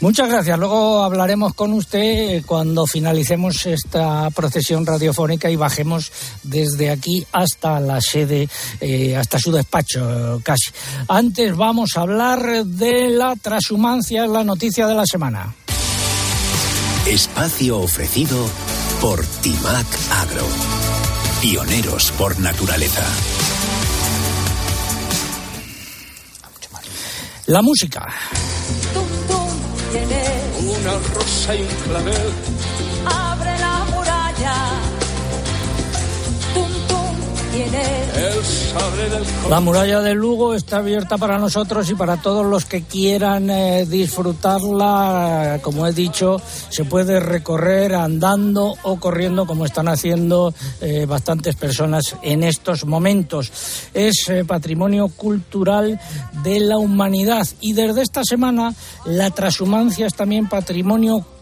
Muchas 0.00 0.28
gracias. 0.28 0.58
Luego 0.58 1.02
hablaremos 1.04 1.54
con 1.54 1.72
usted 1.72 2.44
cuando 2.44 2.86
finalicemos 2.86 3.66
esta 3.66 4.30
procesión 4.30 4.86
radiofónica 4.86 5.50
y 5.50 5.55
bajemos 5.56 6.12
desde 6.42 6.90
aquí 6.90 7.26
hasta 7.32 7.80
la 7.80 8.00
sede, 8.00 8.48
eh, 8.80 9.16
hasta 9.16 9.38
su 9.38 9.52
despacho 9.52 10.40
casi. 10.42 10.70
Antes 11.08 11.56
vamos 11.56 11.96
a 11.96 12.02
hablar 12.02 12.64
de 12.64 13.10
la 13.10 13.34
transhumancia, 13.36 14.26
la 14.26 14.44
noticia 14.44 14.86
de 14.86 14.94
la 14.94 15.04
semana. 15.06 15.54
Espacio 17.06 17.78
ofrecido 17.78 18.36
por 19.00 19.24
Timac 19.24 19.86
Agro. 20.10 20.46
Pioneros 21.40 22.10
por 22.12 22.38
naturaleza. 22.40 23.04
La 27.46 27.62
música. 27.62 28.04
Una 30.58 30.98
rosa 31.14 31.54
y 31.54 31.62
un 31.62 31.68
clavel. 31.68 32.55
La 39.48 39.60
muralla 39.60 40.00
de 40.00 40.14
Lugo 40.14 40.54
está 40.54 40.78
abierta 40.78 41.16
para 41.18 41.38
nosotros 41.38 41.88
y 41.90 41.94
para 41.94 42.16
todos 42.16 42.44
los 42.44 42.64
que 42.64 42.82
quieran 42.82 43.48
eh, 43.48 43.86
disfrutarla. 43.86 45.60
Como 45.62 45.86
he 45.86 45.92
dicho, 45.92 46.40
se 46.68 46.84
puede 46.84 47.20
recorrer 47.20 47.94
andando 47.94 48.74
o 48.82 48.98
corriendo, 48.98 49.46
como 49.46 49.64
están 49.64 49.88
haciendo 49.88 50.52
eh, 50.80 51.06
bastantes 51.06 51.54
personas 51.54 52.16
en 52.22 52.42
estos 52.42 52.84
momentos. 52.84 53.52
Es 53.94 54.28
eh, 54.28 54.44
patrimonio 54.44 55.08
cultural 55.08 56.00
de 56.42 56.60
la 56.60 56.78
humanidad 56.78 57.46
y 57.60 57.72
desde 57.72 58.02
esta 58.02 58.22
semana 58.24 58.74
la 59.04 59.30
transhumancia 59.30 60.06
es 60.06 60.14
también 60.14 60.48
patrimonio 60.48 61.18
cultural, 61.18 61.35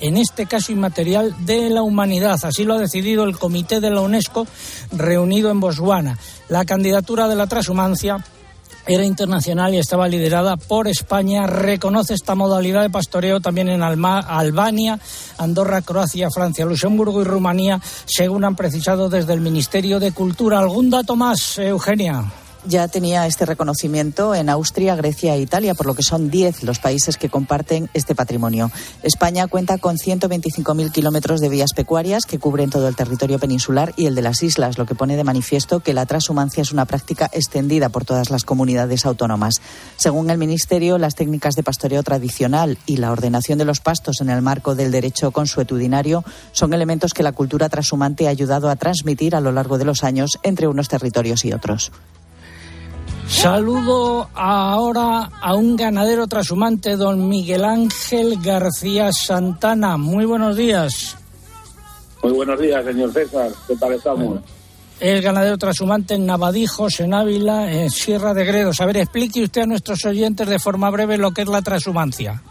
en 0.00 0.16
este 0.16 0.46
caso 0.46 0.72
inmaterial, 0.72 1.34
de 1.46 1.70
la 1.70 1.82
humanidad. 1.82 2.38
Así 2.42 2.64
lo 2.64 2.74
ha 2.74 2.78
decidido 2.78 3.24
el 3.24 3.38
Comité 3.38 3.80
de 3.80 3.90
la 3.90 4.00
UNESCO 4.00 4.46
reunido 4.92 5.50
en 5.50 5.60
Botswana. 5.60 6.18
La 6.48 6.64
candidatura 6.64 7.28
de 7.28 7.36
la 7.36 7.46
transhumancia 7.46 8.24
era 8.86 9.04
internacional 9.04 9.74
y 9.74 9.78
estaba 9.78 10.08
liderada 10.08 10.56
por 10.56 10.88
España. 10.88 11.46
Reconoce 11.46 12.14
esta 12.14 12.34
modalidad 12.34 12.82
de 12.82 12.90
pastoreo 12.90 13.40
también 13.40 13.68
en 13.68 13.82
Albania, 13.82 14.98
Andorra, 15.38 15.80
Croacia, 15.80 16.28
Francia, 16.30 16.66
Luxemburgo 16.66 17.22
y 17.22 17.24
Rumanía, 17.24 17.80
según 18.04 18.44
han 18.44 18.56
precisado 18.56 19.08
desde 19.08 19.32
el 19.32 19.40
Ministerio 19.40 20.00
de 20.00 20.12
Cultura. 20.12 20.58
¿Algún 20.58 20.90
dato 20.90 21.16
más, 21.16 21.58
Eugenia? 21.58 22.24
Ya 22.66 22.88
tenía 22.88 23.26
este 23.26 23.46
reconocimiento 23.46 24.34
en 24.34 24.48
Austria, 24.48 24.96
Grecia 24.96 25.34
e 25.34 25.40
Italia, 25.40 25.74
por 25.74 25.86
lo 25.86 25.94
que 25.94 26.02
son 26.02 26.30
10 26.30 26.62
los 26.62 26.78
países 26.78 27.16
que 27.16 27.28
comparten 27.28 27.88
este 27.94 28.14
patrimonio. 28.14 28.70
España 29.02 29.46
cuenta 29.46 29.78
con 29.78 29.96
125.000 29.96 30.92
kilómetros 30.92 31.40
de 31.40 31.48
vías 31.48 31.72
pecuarias 31.74 32.26
que 32.26 32.38
cubren 32.38 32.70
todo 32.70 32.88
el 32.88 32.96
territorio 32.96 33.38
peninsular 33.38 33.92
y 33.96 34.06
el 34.06 34.14
de 34.14 34.22
las 34.22 34.42
islas, 34.42 34.78
lo 34.78 34.86
que 34.86 34.94
pone 34.94 35.16
de 35.16 35.24
manifiesto 35.24 35.80
que 35.80 35.94
la 35.94 36.06
transhumancia 36.06 36.62
es 36.62 36.72
una 36.72 36.86
práctica 36.86 37.30
extendida 37.32 37.88
por 37.88 38.04
todas 38.04 38.30
las 38.30 38.44
comunidades 38.44 39.06
autónomas. 39.06 39.60
Según 39.96 40.30
el 40.30 40.38
Ministerio, 40.38 40.98
las 40.98 41.14
técnicas 41.14 41.54
de 41.54 41.62
pastoreo 41.62 42.02
tradicional 42.02 42.78
y 42.86 42.96
la 42.96 43.12
ordenación 43.12 43.58
de 43.58 43.64
los 43.64 43.80
pastos 43.80 44.20
en 44.20 44.30
el 44.30 44.42
marco 44.42 44.74
del 44.74 44.90
derecho 44.90 45.30
consuetudinario 45.30 46.24
son 46.52 46.72
elementos 46.72 47.14
que 47.14 47.22
la 47.22 47.32
cultura 47.32 47.68
transhumante 47.68 48.26
ha 48.26 48.30
ayudado 48.30 48.70
a 48.70 48.76
transmitir 48.76 49.36
a 49.36 49.40
lo 49.40 49.52
largo 49.52 49.78
de 49.78 49.84
los 49.84 50.04
años 50.04 50.38
entre 50.42 50.68
unos 50.68 50.88
territorios 50.88 51.44
y 51.44 51.52
otros. 51.52 51.92
Saludo 53.26 54.28
ahora 54.34 55.30
a 55.40 55.54
un 55.54 55.76
ganadero 55.76 56.26
trashumante, 56.26 56.96
don 56.96 57.28
Miguel 57.28 57.64
Ángel 57.64 58.38
García 58.42 59.12
Santana. 59.12 59.96
Muy 59.96 60.24
buenos 60.24 60.56
días. 60.56 61.16
Muy 62.22 62.32
buenos 62.32 62.60
días, 62.60 62.84
señor 62.84 63.12
César. 63.12 63.50
¿Qué 63.66 63.76
tal 63.76 63.92
estamos? 63.92 64.40
Es 65.00 65.22
ganadero 65.22 65.58
trashumante 65.58 66.14
en 66.14 66.24
Navadijos, 66.24 67.00
en 67.00 67.12
Ávila, 67.12 67.70
en 67.70 67.90
Sierra 67.90 68.32
de 68.32 68.44
Gredos. 68.44 68.80
A 68.80 68.86
ver, 68.86 68.98
explique 68.98 69.42
usted 69.42 69.62
a 69.62 69.66
nuestros 69.66 70.04
oyentes 70.04 70.48
de 70.48 70.58
forma 70.58 70.88
breve 70.90 71.18
lo 71.18 71.32
que 71.32 71.42
es 71.42 71.48
la 71.48 71.62
transhumancia. 71.62 72.42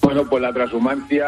Bueno, 0.00 0.28
pues 0.28 0.42
la 0.42 0.52
transhumancia, 0.52 1.26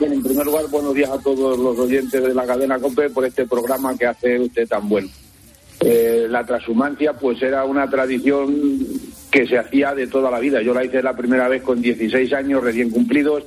en 0.00 0.22
primer 0.22 0.46
lugar, 0.46 0.66
buenos 0.70 0.94
días 0.94 1.10
a 1.10 1.18
todos 1.18 1.58
los 1.58 1.78
oyentes 1.78 2.22
de 2.22 2.34
la 2.34 2.46
cadena 2.46 2.78
COPE 2.78 3.10
por 3.10 3.24
este 3.24 3.46
programa 3.46 3.96
que 3.96 4.06
hace 4.06 4.38
usted 4.38 4.68
tan 4.68 4.88
bueno. 4.88 5.08
Eh, 5.80 6.26
la 6.28 6.44
transhumancia 6.44 7.14
pues 7.14 7.40
era 7.42 7.64
una 7.64 7.88
tradición 7.88 8.54
que 9.30 9.46
se 9.46 9.58
hacía 9.58 9.94
de 9.94 10.06
toda 10.06 10.30
la 10.30 10.38
vida. 10.38 10.60
Yo 10.60 10.74
la 10.74 10.84
hice 10.84 11.02
la 11.02 11.16
primera 11.16 11.48
vez 11.48 11.62
con 11.62 11.80
16 11.80 12.32
años 12.34 12.62
recién 12.62 12.90
cumplidos 12.90 13.44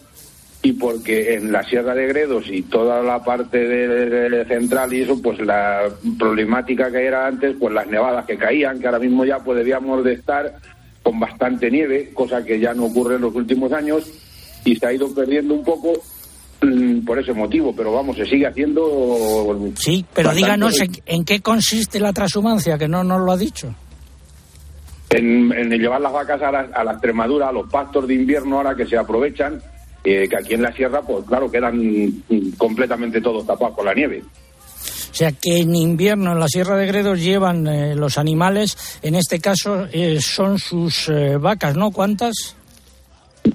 y 0.63 0.73
porque 0.73 1.35
en 1.35 1.51
la 1.51 1.63
Sierra 1.63 1.93
de 1.93 2.07
Gredos 2.07 2.45
y 2.47 2.63
toda 2.63 3.03
la 3.03 3.23
parte 3.23 3.59
de, 3.67 4.45
central 4.45 4.93
y 4.93 5.01
eso, 5.01 5.21
pues 5.21 5.39
la 5.41 5.83
problemática 6.17 6.89
que 6.89 7.05
era 7.05 7.27
antes, 7.27 7.55
pues 7.59 7.73
las 7.73 7.85
nevadas 7.87 8.25
que 8.25 8.37
caían, 8.37 8.79
que 8.79 8.87
ahora 8.87 8.99
mismo 8.99 9.25
ya 9.25 9.39
pues 9.39 9.57
debíamos 9.57 10.03
de 10.05 10.13
estar 10.13 10.55
con 11.03 11.19
bastante 11.19 11.69
nieve, 11.69 12.11
cosa 12.13 12.45
que 12.45 12.59
ya 12.59 12.73
no 12.73 12.85
ocurre 12.85 13.15
en 13.15 13.21
los 13.21 13.35
últimos 13.35 13.73
años 13.73 14.09
y 14.63 14.77
se 14.77 14.87
ha 14.87 14.93
ido 14.93 15.13
perdiendo 15.13 15.53
un 15.53 15.65
poco 15.65 16.01
por 17.05 17.19
ese 17.19 17.33
motivo, 17.33 17.73
pero 17.75 17.93
vamos, 17.93 18.15
se 18.15 18.25
sigue 18.25 18.47
haciendo. 18.47 19.73
Sí, 19.77 20.05
pero 20.13 20.33
díganos 20.33 20.79
en, 21.05 21.25
qué 21.25 21.41
consiste 21.41 21.99
la 21.99 22.13
transhumancia, 22.13 22.77
que 22.77 22.87
no 22.87 23.03
nos 23.03 23.21
lo 23.21 23.31
ha 23.31 23.37
dicho. 23.37 23.73
En, 25.09 25.51
llevar 25.69 26.01
las 26.01 26.11
vacas 26.11 26.41
a 26.41 26.51
la, 26.51 26.91
Extremadura, 26.91 27.49
a 27.49 27.51
los 27.51 27.69
pastos 27.69 28.07
de 28.07 28.15
invierno 28.15 28.57
ahora 28.57 28.75
que 28.75 28.85
se 28.85 28.97
aprovechan, 28.97 29.61
eh, 30.03 30.27
que 30.27 30.35
aquí 30.35 30.55
en 30.55 30.63
la 30.63 30.73
sierra, 30.73 31.01
pues 31.01 31.25
claro, 31.25 31.49
quedan 31.49 32.23
completamente 32.57 33.21
todos 33.21 33.45
tapados 33.45 33.75
con 33.75 33.85
la 33.85 33.93
nieve. 33.93 34.23
O 34.23 35.15
sea 35.15 35.31
que 35.31 35.59
en 35.59 35.75
invierno 35.75 36.31
en 36.31 36.39
la 36.39 36.47
Sierra 36.47 36.75
de 36.75 36.87
Gredos 36.87 37.21
llevan 37.21 37.67
eh, 37.67 37.95
los 37.95 38.17
animales, 38.17 38.99
en 39.03 39.13
este 39.13 39.39
caso 39.39 39.87
eh, 39.91 40.19
son 40.19 40.57
sus 40.57 41.11
vacas, 41.39 41.75
¿no? 41.75 41.91
¿Cuántas? 41.91 42.55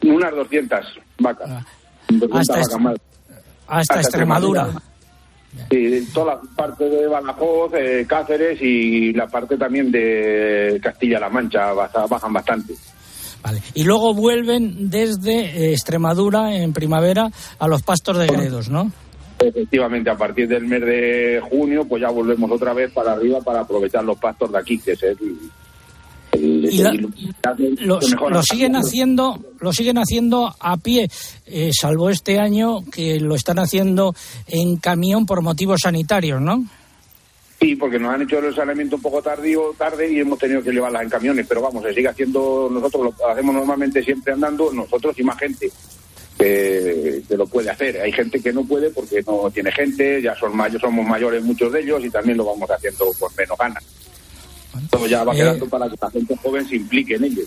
Unas 0.04 0.30
200 0.36 0.80
vacas. 1.18 1.50
Ah 1.50 1.66
hasta, 3.68 4.00
Extremadura. 4.00 4.68
Sí, 5.70 6.08
toda 6.12 6.34
la 6.34 6.40
parte 6.56 6.88
de 6.88 7.06
Badajoz, 7.06 7.72
eh, 7.74 8.06
Cáceres 8.08 8.60
y 8.60 9.12
la 9.12 9.26
parte 9.26 9.56
también 9.56 9.90
de 9.90 10.78
Castilla-La 10.82 11.28
Mancha 11.28 11.72
bajan 11.72 12.32
bastante. 12.32 12.74
Vale. 13.42 13.62
Y 13.74 13.84
luego 13.84 14.14
vuelven 14.14 14.90
desde 14.90 15.40
eh, 15.40 15.72
Extremadura 15.72 16.54
en 16.54 16.72
primavera 16.72 17.30
a 17.58 17.68
los 17.68 17.82
pastos 17.82 18.18
de 18.18 18.26
Gredos, 18.26 18.68
¿no? 18.68 18.90
Efectivamente, 19.38 20.10
a 20.10 20.16
partir 20.16 20.48
del 20.48 20.64
mes 20.64 20.80
de 20.80 21.40
junio, 21.48 21.84
pues 21.88 22.02
ya 22.02 22.10
volvemos 22.10 22.50
otra 22.50 22.72
vez 22.72 22.90
para 22.90 23.12
arriba 23.12 23.40
para 23.40 23.60
aprovechar 23.60 24.04
los 24.04 24.18
pastos 24.18 24.50
de 24.50 24.58
aquí, 24.58 24.78
que 24.78 24.92
es 24.92 25.02
el, 25.04 25.18
y 26.32 26.82
lo, 27.80 28.42
siguen 28.42 28.76
haciendo 28.76 29.38
lo 29.60 29.72
siguen 29.72 29.98
haciendo 29.98 30.54
a 30.60 30.76
pie 30.76 31.08
eh, 31.46 31.70
salvo 31.72 32.10
este 32.10 32.38
año 32.38 32.84
que 32.90 33.18
lo 33.18 33.34
están 33.34 33.58
haciendo 33.58 34.14
en 34.46 34.76
camión 34.76 35.26
por 35.26 35.42
motivos 35.42 35.80
sanitarios 35.82 36.40
no 36.40 36.64
Sí, 37.60 37.74
porque 37.74 37.98
nos 37.98 38.14
han 38.14 38.22
hecho 38.22 38.38
el 38.38 38.54
saneamiento 38.54 38.94
un 38.96 39.02
poco 39.02 39.20
tardío, 39.20 39.74
tarde 39.76 40.12
y 40.12 40.20
hemos 40.20 40.38
tenido 40.38 40.62
que 40.62 40.70
llevarlas 40.70 41.02
en 41.02 41.08
camiones, 41.08 41.44
pero 41.48 41.60
vamos, 41.60 41.82
se 41.82 41.92
sigue 41.92 42.06
haciendo, 42.06 42.68
nosotros 42.70 43.12
lo 43.18 43.28
hacemos 43.28 43.52
normalmente 43.52 44.00
siempre 44.00 44.32
andando, 44.32 44.72
nosotros 44.72 45.18
y 45.18 45.24
más 45.24 45.36
gente 45.38 45.68
que, 46.38 47.22
lo 47.30 47.46
puede 47.46 47.70
hacer. 47.70 48.00
Hay 48.00 48.12
gente 48.12 48.40
que 48.40 48.52
no 48.52 48.64
puede 48.64 48.90
porque 48.90 49.22
no 49.26 49.50
tiene 49.50 49.72
gente, 49.72 50.22
ya 50.22 50.36
son 50.36 50.56
mayores, 50.56 50.80
somos 50.80 51.04
mayores 51.04 51.42
muchos 51.42 51.72
de 51.72 51.80
ellos 51.80 52.04
y 52.04 52.10
también 52.10 52.38
lo 52.38 52.44
vamos 52.44 52.70
haciendo 52.70 53.06
por 53.18 53.36
menos 53.36 53.58
ganas. 53.58 53.84
Todo 54.90 55.06
ya 55.06 55.24
va 55.24 55.34
quedando 55.34 55.64
eh, 55.64 55.68
para 55.68 55.88
que 55.88 55.96
la 56.00 56.10
gente 56.10 56.36
joven 56.36 56.68
se 56.68 56.76
implique 56.76 57.14
en 57.14 57.24
ello. 57.24 57.42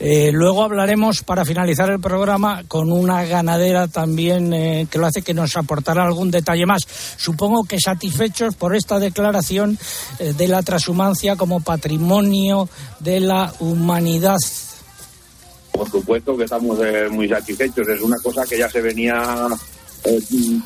Eh, 0.00 0.30
luego 0.32 0.64
hablaremos, 0.64 1.22
para 1.22 1.44
finalizar 1.44 1.90
el 1.90 2.00
programa, 2.00 2.64
con 2.66 2.90
una 2.90 3.24
ganadera 3.24 3.86
también 3.86 4.52
eh, 4.52 4.86
que 4.90 4.98
lo 4.98 5.06
hace 5.06 5.22
que 5.22 5.34
nos 5.34 5.56
aportará 5.56 6.04
algún 6.04 6.30
detalle 6.30 6.66
más. 6.66 6.82
Supongo 7.16 7.64
que 7.64 7.78
satisfechos 7.78 8.56
por 8.56 8.74
esta 8.74 8.98
declaración 8.98 9.78
de 10.18 10.48
la 10.48 10.62
transhumancia 10.62 11.36
como 11.36 11.60
patrimonio 11.60 12.68
de 12.98 13.20
la 13.20 13.52
humanidad. 13.60 14.38
Por 15.70 15.88
supuesto 15.90 16.36
que 16.36 16.44
estamos 16.44 16.78
muy 17.10 17.28
satisfechos. 17.28 17.86
Es 17.88 18.00
una 18.00 18.16
cosa 18.22 18.44
que 18.44 18.58
ya 18.58 18.68
se 18.68 18.80
venía 18.80 19.46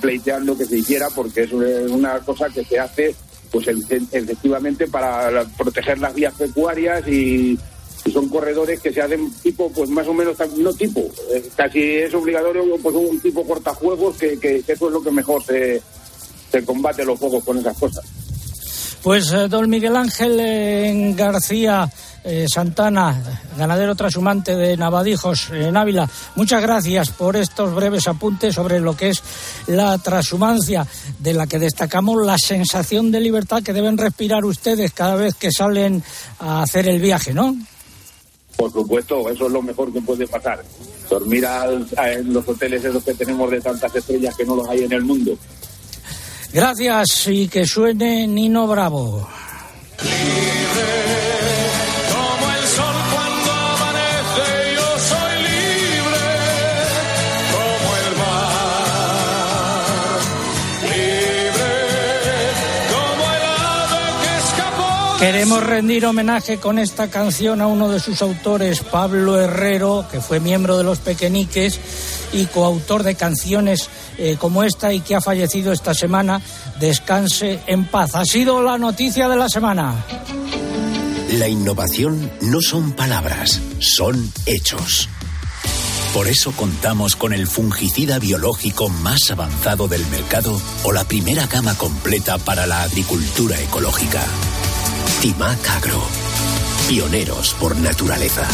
pleiteando 0.00 0.56
que 0.56 0.64
se 0.64 0.78
hiciera 0.78 1.08
porque 1.14 1.42
es 1.42 1.52
una 1.52 2.20
cosa 2.20 2.48
que 2.48 2.64
se 2.64 2.78
hace 2.78 3.14
pues 3.54 3.68
efectivamente 3.68 4.88
para 4.88 5.44
proteger 5.56 6.00
las 6.00 6.12
vías 6.12 6.34
pecuarias 6.34 7.06
y, 7.06 7.56
son 8.12 8.28
corredores 8.28 8.80
que 8.80 8.92
se 8.92 9.00
hacen 9.00 9.32
tipo, 9.42 9.72
pues 9.72 9.88
más 9.88 10.06
o 10.06 10.12
menos, 10.12 10.36
no 10.58 10.74
tipo, 10.74 11.00
eh, 11.32 11.42
casi 11.56 11.80
es 11.80 12.12
obligatorio 12.12 12.62
pues 12.82 12.94
un 12.94 13.18
tipo 13.18 13.46
cortajuegos 13.46 14.18
que, 14.18 14.62
eso 14.66 14.86
es 14.88 14.92
lo 14.92 15.02
que 15.02 15.10
mejor 15.10 15.42
se, 15.42 15.80
se 16.52 16.64
combate 16.66 17.02
los 17.02 17.18
juegos 17.18 17.42
con 17.42 17.56
esas 17.56 17.78
cosas. 17.78 18.04
Pues 19.04 19.30
eh, 19.34 19.48
don 19.48 19.68
Miguel 19.68 19.96
Ángel 19.96 20.38
eh, 20.40 21.12
García 21.14 21.92
eh, 22.24 22.46
Santana, 22.48 23.22
ganadero 23.54 23.94
trashumante 23.94 24.56
de 24.56 24.78
Navadijos 24.78 25.50
en 25.50 25.76
Ávila, 25.76 26.08
muchas 26.36 26.62
gracias 26.62 27.10
por 27.10 27.36
estos 27.36 27.74
breves 27.74 28.08
apuntes 28.08 28.54
sobre 28.54 28.80
lo 28.80 28.96
que 28.96 29.10
es 29.10 29.22
la 29.66 29.98
trashumancia, 29.98 30.86
de 31.18 31.34
la 31.34 31.46
que 31.46 31.58
destacamos 31.58 32.24
la 32.24 32.38
sensación 32.38 33.12
de 33.12 33.20
libertad 33.20 33.62
que 33.62 33.74
deben 33.74 33.98
respirar 33.98 34.42
ustedes 34.46 34.94
cada 34.94 35.16
vez 35.16 35.34
que 35.34 35.52
salen 35.52 36.02
a 36.38 36.62
hacer 36.62 36.88
el 36.88 36.98
viaje, 36.98 37.34
¿no? 37.34 37.54
Por 38.56 38.72
supuesto, 38.72 39.28
eso 39.28 39.46
es 39.46 39.52
lo 39.52 39.60
mejor 39.60 39.92
que 39.92 40.00
puede 40.00 40.26
pasar. 40.26 40.64
Dormir 41.10 41.44
en 41.98 42.32
los 42.32 42.48
hoteles 42.48 42.82
esos 42.82 43.04
que 43.04 43.12
tenemos 43.12 43.50
de 43.50 43.60
tantas 43.60 43.94
estrellas 43.94 44.34
que 44.34 44.46
no 44.46 44.56
los 44.56 44.66
hay 44.66 44.84
en 44.84 44.92
el 44.92 45.02
mundo. 45.02 45.36
Gracias 46.54 47.26
y 47.26 47.48
que 47.48 47.66
suene 47.66 48.28
Nino 48.28 48.68
Bravo. 48.68 49.28
Queremos 65.18 65.64
rendir 65.64 66.06
homenaje 66.06 66.58
con 66.58 66.78
esta 66.78 67.08
canción 67.08 67.62
a 67.62 67.66
uno 67.66 67.88
de 67.88 67.98
sus 67.98 68.22
autores, 68.22 68.80
Pablo 68.80 69.40
Herrero, 69.40 70.06
que 70.08 70.20
fue 70.20 70.38
miembro 70.38 70.78
de 70.78 70.84
los 70.84 71.00
Pequeñiques 71.00 71.80
y 72.34 72.46
coautor 72.46 73.02
de 73.02 73.14
canciones 73.14 73.88
eh, 74.18 74.36
como 74.38 74.62
esta 74.62 74.92
y 74.92 75.00
que 75.00 75.14
ha 75.14 75.20
fallecido 75.20 75.72
esta 75.72 75.94
semana. 75.94 76.42
Descanse 76.78 77.60
en 77.66 77.86
paz. 77.86 78.14
Ha 78.14 78.24
sido 78.24 78.62
la 78.62 78.76
noticia 78.76 79.28
de 79.28 79.36
la 79.36 79.48
semana. 79.48 80.04
La 81.38 81.48
innovación 81.48 82.30
no 82.42 82.60
son 82.60 82.92
palabras, 82.92 83.60
son 83.78 84.32
hechos. 84.46 85.08
Por 86.12 86.28
eso 86.28 86.52
contamos 86.52 87.16
con 87.16 87.32
el 87.32 87.48
fungicida 87.48 88.20
biológico 88.20 88.88
más 88.88 89.32
avanzado 89.32 89.88
del 89.88 90.06
mercado 90.06 90.60
o 90.84 90.92
la 90.92 91.02
primera 91.04 91.48
gama 91.48 91.74
completa 91.76 92.38
para 92.38 92.66
la 92.66 92.84
agricultura 92.84 93.60
ecológica. 93.60 94.22
Timac 95.20 95.68
Agro. 95.70 96.00
Pioneros 96.88 97.54
por 97.54 97.76
naturaleza. 97.76 98.46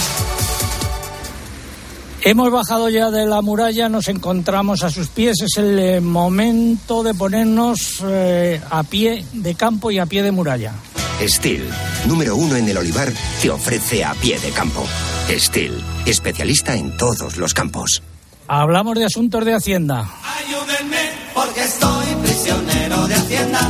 Hemos 2.22 2.50
bajado 2.50 2.90
ya 2.90 3.10
de 3.10 3.24
la 3.24 3.40
muralla, 3.40 3.88
nos 3.88 4.08
encontramos 4.08 4.82
a 4.82 4.90
sus 4.90 5.08
pies. 5.08 5.40
Es 5.40 5.56
el 5.56 5.78
eh, 5.78 6.00
momento 6.00 7.02
de 7.02 7.14
ponernos 7.14 8.02
eh, 8.04 8.60
a 8.70 8.82
pie 8.82 9.24
de 9.32 9.54
campo 9.54 9.90
y 9.90 9.98
a 9.98 10.06
pie 10.06 10.22
de 10.22 10.30
muralla. 10.30 10.74
Steel, 11.22 11.64
número 12.06 12.36
uno 12.36 12.56
en 12.56 12.68
el 12.68 12.76
olivar, 12.76 13.10
te 13.40 13.50
ofrece 13.50 14.04
a 14.04 14.14
pie 14.14 14.38
de 14.38 14.50
campo. 14.50 14.86
Steel, 15.30 15.82
especialista 16.04 16.74
en 16.74 16.96
todos 16.96 17.38
los 17.38 17.54
campos. 17.54 18.02
Hablamos 18.48 18.98
de 18.98 19.04
asuntos 19.04 19.44
de 19.44 19.54
Hacienda. 19.54 20.10
Ayúdenme 20.44 21.10
porque 21.32 21.62
estoy 21.64 22.06
prisionero 22.22 23.06
de 23.06 23.14
Hacienda. 23.14 23.60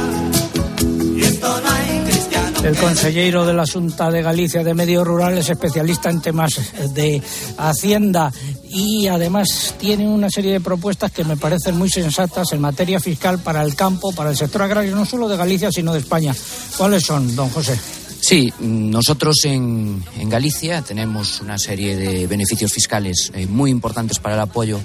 Y 1.15 1.23
esto 1.23 1.61
no 1.61 1.71
hay 1.71 1.80
el 2.65 2.77
consejero 2.77 3.47
de 3.47 3.55
la 3.55 3.65
Junta 3.67 4.11
de 4.11 4.23
Galicia 4.23 4.63
de 4.63 4.75
Medio 4.75 5.03
Rural 5.03 5.39
es 5.39 5.49
especialista 5.49 6.11
en 6.11 6.21
temas 6.21 6.61
de 6.93 7.23
Hacienda 7.57 8.31
y 8.65 9.07
además 9.07 9.75
tiene 9.79 10.07
una 10.07 10.29
serie 10.29 10.53
de 10.53 10.61
propuestas 10.61 11.11
que 11.11 11.25
me 11.25 11.37
parecen 11.37 11.79
muy 11.79 11.89
sensatas 11.89 12.53
en 12.53 12.61
materia 12.61 13.01
fiscal 13.01 13.39
para 13.39 13.63
el 13.63 13.75
campo, 13.75 14.13
para 14.13 14.31
el 14.31 14.37
sector 14.37 14.63
agrario, 14.63 14.95
no 14.95 15.07
solo 15.07 15.29
de 15.29 15.39
Galicia, 15.39 15.73
sino 15.73 15.95
de 15.95 16.01
España. 16.01 16.35
¿Cuáles 16.77 17.03
son, 17.05 17.35
don 17.35 17.49
José? 17.49 17.79
Sí, 18.21 18.53
nosotros 18.61 19.37
en, 19.45 20.05
Galicia 20.29 20.83
tenemos 20.83 21.41
una 21.41 21.59
serie 21.59 21.97
de 21.97 22.27
beneficios 22.27 22.73
fiscales 22.73 23.33
eh, 23.35 23.47
muy 23.47 23.71
importantes 23.71 24.19
para 24.19 24.35
el 24.35 24.41
apoyo 24.41 24.79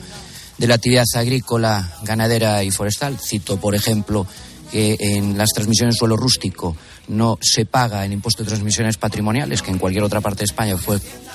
de 0.58 0.68
la 0.68 0.76
actividad 0.76 1.04
agrícola, 1.16 1.94
ganadera 2.04 2.64
y 2.64 2.72
forestal. 2.72 3.18
Cito, 3.20 3.58
por 3.58 3.76
ejemplo, 3.76 4.26
que 4.72 4.96
en 5.00 5.38
las 5.38 5.50
transmisiones 5.50 5.96
suelo 5.96 6.18
rústico 6.18 6.76
no 7.08 7.38
se 7.42 7.66
paga 7.66 8.06
el 8.06 8.14
impuesto 8.14 8.44
de 8.44 8.50
transmisiones 8.50 8.98
patrimoniales, 8.98 9.62
que 9.62 9.72
en 9.72 9.78
cualquier 9.78 10.04
otra 10.04 10.22
parte 10.22 10.40
de 10.40 10.46
España 10.46 10.78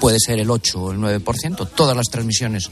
puede 0.00 0.18
ser 0.18 0.38
el 0.38 0.50
8 0.50 0.80
o 0.80 0.92
el 0.92 0.98
9%. 0.98 1.68
Todas 1.74 1.96
las 1.96 2.06
transmisiones 2.08 2.70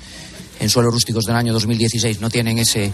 en 0.61 0.69
suelos 0.69 0.93
rústicos 0.93 1.25
del 1.25 1.37
año 1.37 1.53
2016 1.53 2.21
no 2.21 2.31
tienen 2.31 2.59
ese 2.59 2.93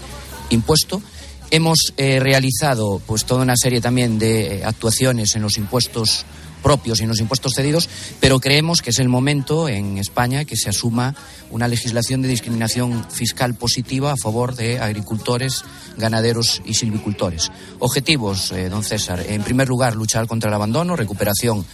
impuesto. 0.50 1.02
Hemos 1.50 1.92
eh, 1.96 2.18
realizado 2.20 3.00
pues 3.06 3.24
toda 3.24 3.42
una 3.42 3.56
serie 3.56 3.80
también 3.80 4.18
de 4.18 4.56
eh, 4.56 4.64
actuaciones 4.64 5.36
en 5.36 5.42
los 5.42 5.56
impuestos 5.56 6.24
propios 6.64 6.98
y 6.98 7.04
en 7.04 7.10
los 7.10 7.20
impuestos 7.20 7.52
cedidos, 7.54 7.88
pero 8.18 8.40
creemos 8.40 8.82
que 8.82 8.90
es 8.90 8.98
el 8.98 9.08
momento 9.08 9.68
en 9.68 9.98
España 9.98 10.44
que 10.44 10.56
se 10.56 10.70
asuma 10.70 11.14
una 11.50 11.68
legislación 11.68 12.22
de 12.22 12.28
discriminación 12.28 13.06
fiscal 13.10 13.54
positiva 13.54 14.12
a 14.12 14.16
favor 14.16 14.56
de 14.56 14.80
agricultores, 14.80 15.64
ganaderos 15.96 16.62
y 16.64 16.74
silvicultores. 16.74 17.52
Objetivos, 17.78 18.50
eh, 18.50 18.68
don 18.68 18.82
César, 18.82 19.24
en 19.28 19.44
primer 19.44 19.68
lugar, 19.68 19.94
luchar 19.94 20.26
contra 20.26 20.48
el 20.48 20.54
abandono, 20.54 20.96
recuperación 20.96 21.64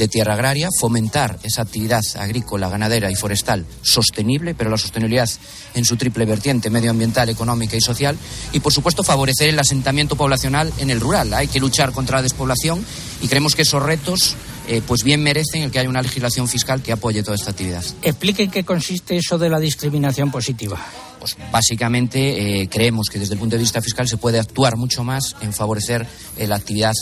de 0.00 0.08
tierra 0.08 0.32
agraria, 0.32 0.70
fomentar 0.80 1.38
esa 1.42 1.60
actividad 1.62 2.00
agrícola, 2.18 2.70
ganadera 2.70 3.10
y 3.10 3.14
forestal 3.14 3.66
sostenible, 3.82 4.54
pero 4.54 4.70
la 4.70 4.78
sostenibilidad 4.78 5.28
en 5.74 5.84
su 5.84 5.96
triple 5.96 6.24
vertiente 6.24 6.70
medioambiental, 6.70 7.28
económica 7.28 7.76
y 7.76 7.82
social, 7.82 8.16
y 8.52 8.60
por 8.60 8.72
supuesto 8.72 9.04
favorecer 9.04 9.50
el 9.50 9.58
asentamiento 9.58 10.16
poblacional 10.16 10.72
en 10.78 10.88
el 10.88 11.00
rural. 11.00 11.34
Hay 11.34 11.48
que 11.48 11.60
luchar 11.60 11.92
contra 11.92 12.16
la 12.16 12.22
despoblación 12.22 12.84
y 13.20 13.28
creemos 13.28 13.54
que 13.54 13.62
esos 13.62 13.82
retos 13.82 14.36
eh, 14.68 14.80
pues 14.86 15.04
bien 15.04 15.22
merecen 15.22 15.62
el 15.62 15.70
que 15.70 15.80
haya 15.80 15.90
una 15.90 16.00
legislación 16.00 16.48
fiscal 16.48 16.82
que 16.82 16.92
apoye 16.92 17.22
toda 17.22 17.36
esta 17.36 17.50
actividad. 17.50 17.84
Explique 18.02 18.44
en 18.44 18.50
qué 18.50 18.64
consiste 18.64 19.16
eso 19.16 19.36
de 19.36 19.50
la 19.50 19.60
discriminación 19.60 20.30
positiva. 20.30 20.78
Pues 21.20 21.36
básicamente 21.52 22.62
eh, 22.62 22.68
creemos 22.68 23.08
que 23.08 23.18
desde 23.18 23.34
el 23.34 23.40
punto 23.40 23.54
de 23.54 23.60
vista 23.60 23.80
fiscal 23.80 24.08
se 24.08 24.16
puede 24.16 24.40
actuar 24.40 24.76
mucho 24.76 25.04
más 25.04 25.36
en 25.42 25.52
favorecer 25.52 26.06
eh, 26.36 26.46
la 26.46 26.56
actividad, 26.56 26.94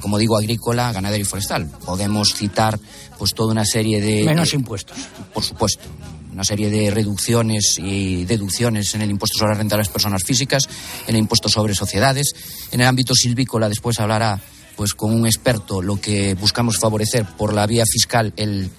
como 0.00 0.18
digo, 0.18 0.36
agrícola, 0.36 0.92
ganadera 0.92 1.20
y 1.20 1.24
forestal. 1.24 1.68
Podemos 1.84 2.34
citar 2.34 2.78
pues 3.18 3.34
toda 3.34 3.52
una 3.52 3.64
serie 3.64 4.00
de 4.00 4.24
menos 4.24 4.54
impuestos. 4.54 4.96
Por 5.32 5.42
supuesto, 5.42 5.84
una 6.34 6.44
serie 6.44 6.68
de 6.68 6.90
reducciones 6.90 7.78
y 7.78 8.24
deducciones 8.24 8.94
en 8.94 9.02
el 9.02 9.10
impuesto 9.10 9.38
sobre 9.38 9.52
la 9.52 9.58
renta 9.58 9.76
de 9.76 9.82
las 9.82 9.88
personas 9.88 10.24
físicas, 10.24 10.68
en 11.06 11.14
el 11.14 11.20
impuesto 11.20 11.48
sobre 11.48 11.74
sociedades. 11.74 12.32
En 12.72 12.80
el 12.80 12.86
ámbito 12.86 13.14
silvícola 13.14 13.68
después 13.68 14.00
hablará 14.00 14.40
pues 14.76 14.94
con 14.94 15.14
un 15.14 15.26
experto 15.26 15.80
lo 15.80 16.00
que 16.00 16.34
buscamos 16.34 16.78
favorecer 16.78 17.24
por 17.24 17.52
la 17.52 17.66
vía 17.66 17.84
fiscal 17.86 18.32
el 18.36 18.70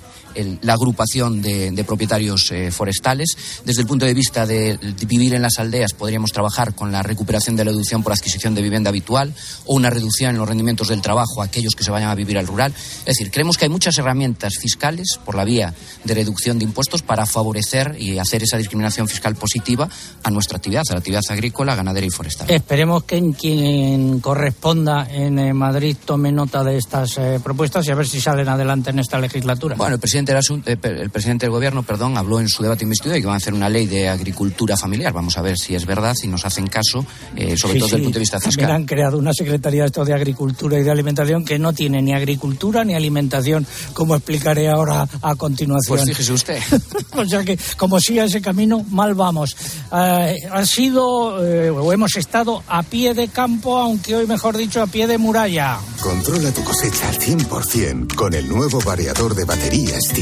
la 0.61 0.73
agrupación 0.73 1.41
de, 1.41 1.83
propietarios 1.85 2.51
eh, 2.51 2.71
forestales. 2.71 3.37
Desde 3.63 3.81
el 3.81 3.87
punto 3.87 4.05
de 4.05 4.13
vista 4.13 4.45
de, 4.45 4.77
vivir 5.07 5.33
en 5.33 5.41
las 5.41 5.59
aldeas, 5.59 5.93
podríamos 5.93 6.31
trabajar 6.31 6.73
con 6.73 6.91
la 6.91 7.03
recuperación 7.03 7.55
de 7.55 7.65
la 7.65 7.71
deducción 7.71 8.03
por 8.03 8.13
adquisición 8.13 8.55
de 8.55 8.61
vivienda 8.61 8.89
habitual 8.89 9.33
o 9.65 9.75
una 9.75 9.89
reducción 9.89 10.31
en 10.31 10.37
los 10.37 10.47
rendimientos 10.47 10.87
del 10.87 11.01
trabajo 11.01 11.41
a 11.41 11.45
aquellos 11.45 11.75
que 11.75 11.83
se 11.83 11.91
vayan 11.91 12.09
a 12.09 12.15
vivir 12.15 12.37
al 12.37 12.47
rural. 12.47 12.73
Es 12.99 13.17
decir, 13.17 13.31
creemos 13.31 13.57
que 13.57 13.65
hay 13.65 13.69
muchas 13.69 13.97
herramientas 13.97 14.57
fiscales 14.59 15.19
por 15.23 15.35
la 15.35 15.43
vía 15.43 15.73
de 16.03 16.13
reducción 16.13 16.57
de 16.57 16.65
impuestos 16.65 17.01
para 17.01 17.25
favorecer 17.25 17.95
y 17.99 18.17
hacer 18.17 18.43
esa 18.43 18.57
discriminación 18.57 19.07
fiscal 19.07 19.35
positiva 19.35 19.89
a 20.23 20.31
nuestra 20.31 20.57
actividad, 20.57 20.83
a 20.89 20.93
la 20.93 20.99
actividad 20.99 21.23
agrícola, 21.29 21.75
ganadera 21.75 22.05
y 22.05 22.09
forestal. 22.09 22.49
Esperemos 22.49 23.03
que 23.03 23.21
quien 23.37 24.19
corresponda 24.19 25.07
en 25.09 25.39
eh, 25.39 25.53
Madrid 25.53 25.95
tome 26.03 26.31
nota 26.31 26.63
de 26.63 26.77
estas 26.77 27.17
eh, 27.17 27.39
propuestas 27.43 27.87
y 27.87 27.91
a 27.91 27.95
ver 27.95 28.07
si 28.07 28.19
salen 28.19 28.47
adelante 28.47 28.89
en 28.89 28.99
esta 28.99 29.19
legislatura. 29.19 29.75
Bueno, 29.75 29.95
el 29.95 29.99
presidente 29.99 30.24
eh, 30.65 30.77
el 30.83 31.09
presidente 31.09 31.45
del 31.45 31.51
gobierno, 31.51 31.83
perdón, 31.83 32.17
habló 32.17 32.39
en 32.39 32.47
su 32.47 32.63
debate 32.63 32.83
investidura 32.83 33.17
y 33.17 33.21
que 33.21 33.27
van 33.27 33.35
a 33.35 33.37
hacer 33.37 33.53
una 33.53 33.69
ley 33.69 33.87
de 33.87 34.09
agricultura 34.09 34.77
familiar. 34.77 35.13
Vamos 35.13 35.37
a 35.37 35.41
ver 35.41 35.57
si 35.57 35.75
es 35.75 35.85
verdad, 35.85 36.15
si 36.15 36.27
nos 36.27 36.45
hacen 36.45 36.67
caso, 36.67 37.05
eh, 37.35 37.55
sobre 37.57 37.75
todo 37.79 37.85
desde 37.85 37.97
el 37.97 38.03
punto 38.03 38.15
de 38.15 38.21
vista 38.21 38.39
fiscal. 38.39 38.71
han 38.71 38.85
creado 38.85 39.17
una 39.17 39.33
secretaría 39.33 39.81
de, 39.81 39.87
esto 39.87 40.05
de 40.05 40.13
agricultura 40.13 40.79
y 40.79 40.83
de 40.83 40.91
alimentación 40.91 41.45
que 41.45 41.59
no 41.59 41.73
tiene 41.73 42.01
ni 42.01 42.13
agricultura 42.13 42.83
ni 42.83 42.95
alimentación, 42.95 43.65
como 43.93 44.15
explicaré 44.15 44.69
ahora 44.69 45.07
a 45.21 45.35
continuación. 45.35 45.97
Pues 45.97 46.09
fíjese 46.09 46.33
usted. 46.33 46.59
o 47.15 47.25
sea 47.25 47.43
que, 47.43 47.57
como 47.77 47.99
siga 47.99 48.25
ese 48.25 48.41
camino, 48.41 48.83
mal 48.89 49.13
vamos. 49.13 49.55
Eh, 49.91 50.35
ha 50.51 50.65
sido, 50.65 51.05
o 51.05 51.93
hemos 51.93 52.15
estado 52.15 52.63
a 52.67 52.83
pie 52.83 53.13
de 53.13 53.27
campo, 53.27 53.77
aunque 53.77 54.15
hoy, 54.15 54.27
mejor 54.27 54.57
dicho, 54.57 54.81
a 54.81 54.87
pie 54.87 55.07
de 55.07 55.17
muralla. 55.17 55.77
Controla 56.01 56.51
tu 56.51 56.63
cosecha 56.63 57.09
al 57.09 57.19
100% 57.19 58.15
con 58.15 58.33
el 58.33 58.47
nuevo 58.47 58.79
variador 58.81 59.35
de 59.35 59.45
baterías 59.45 60.14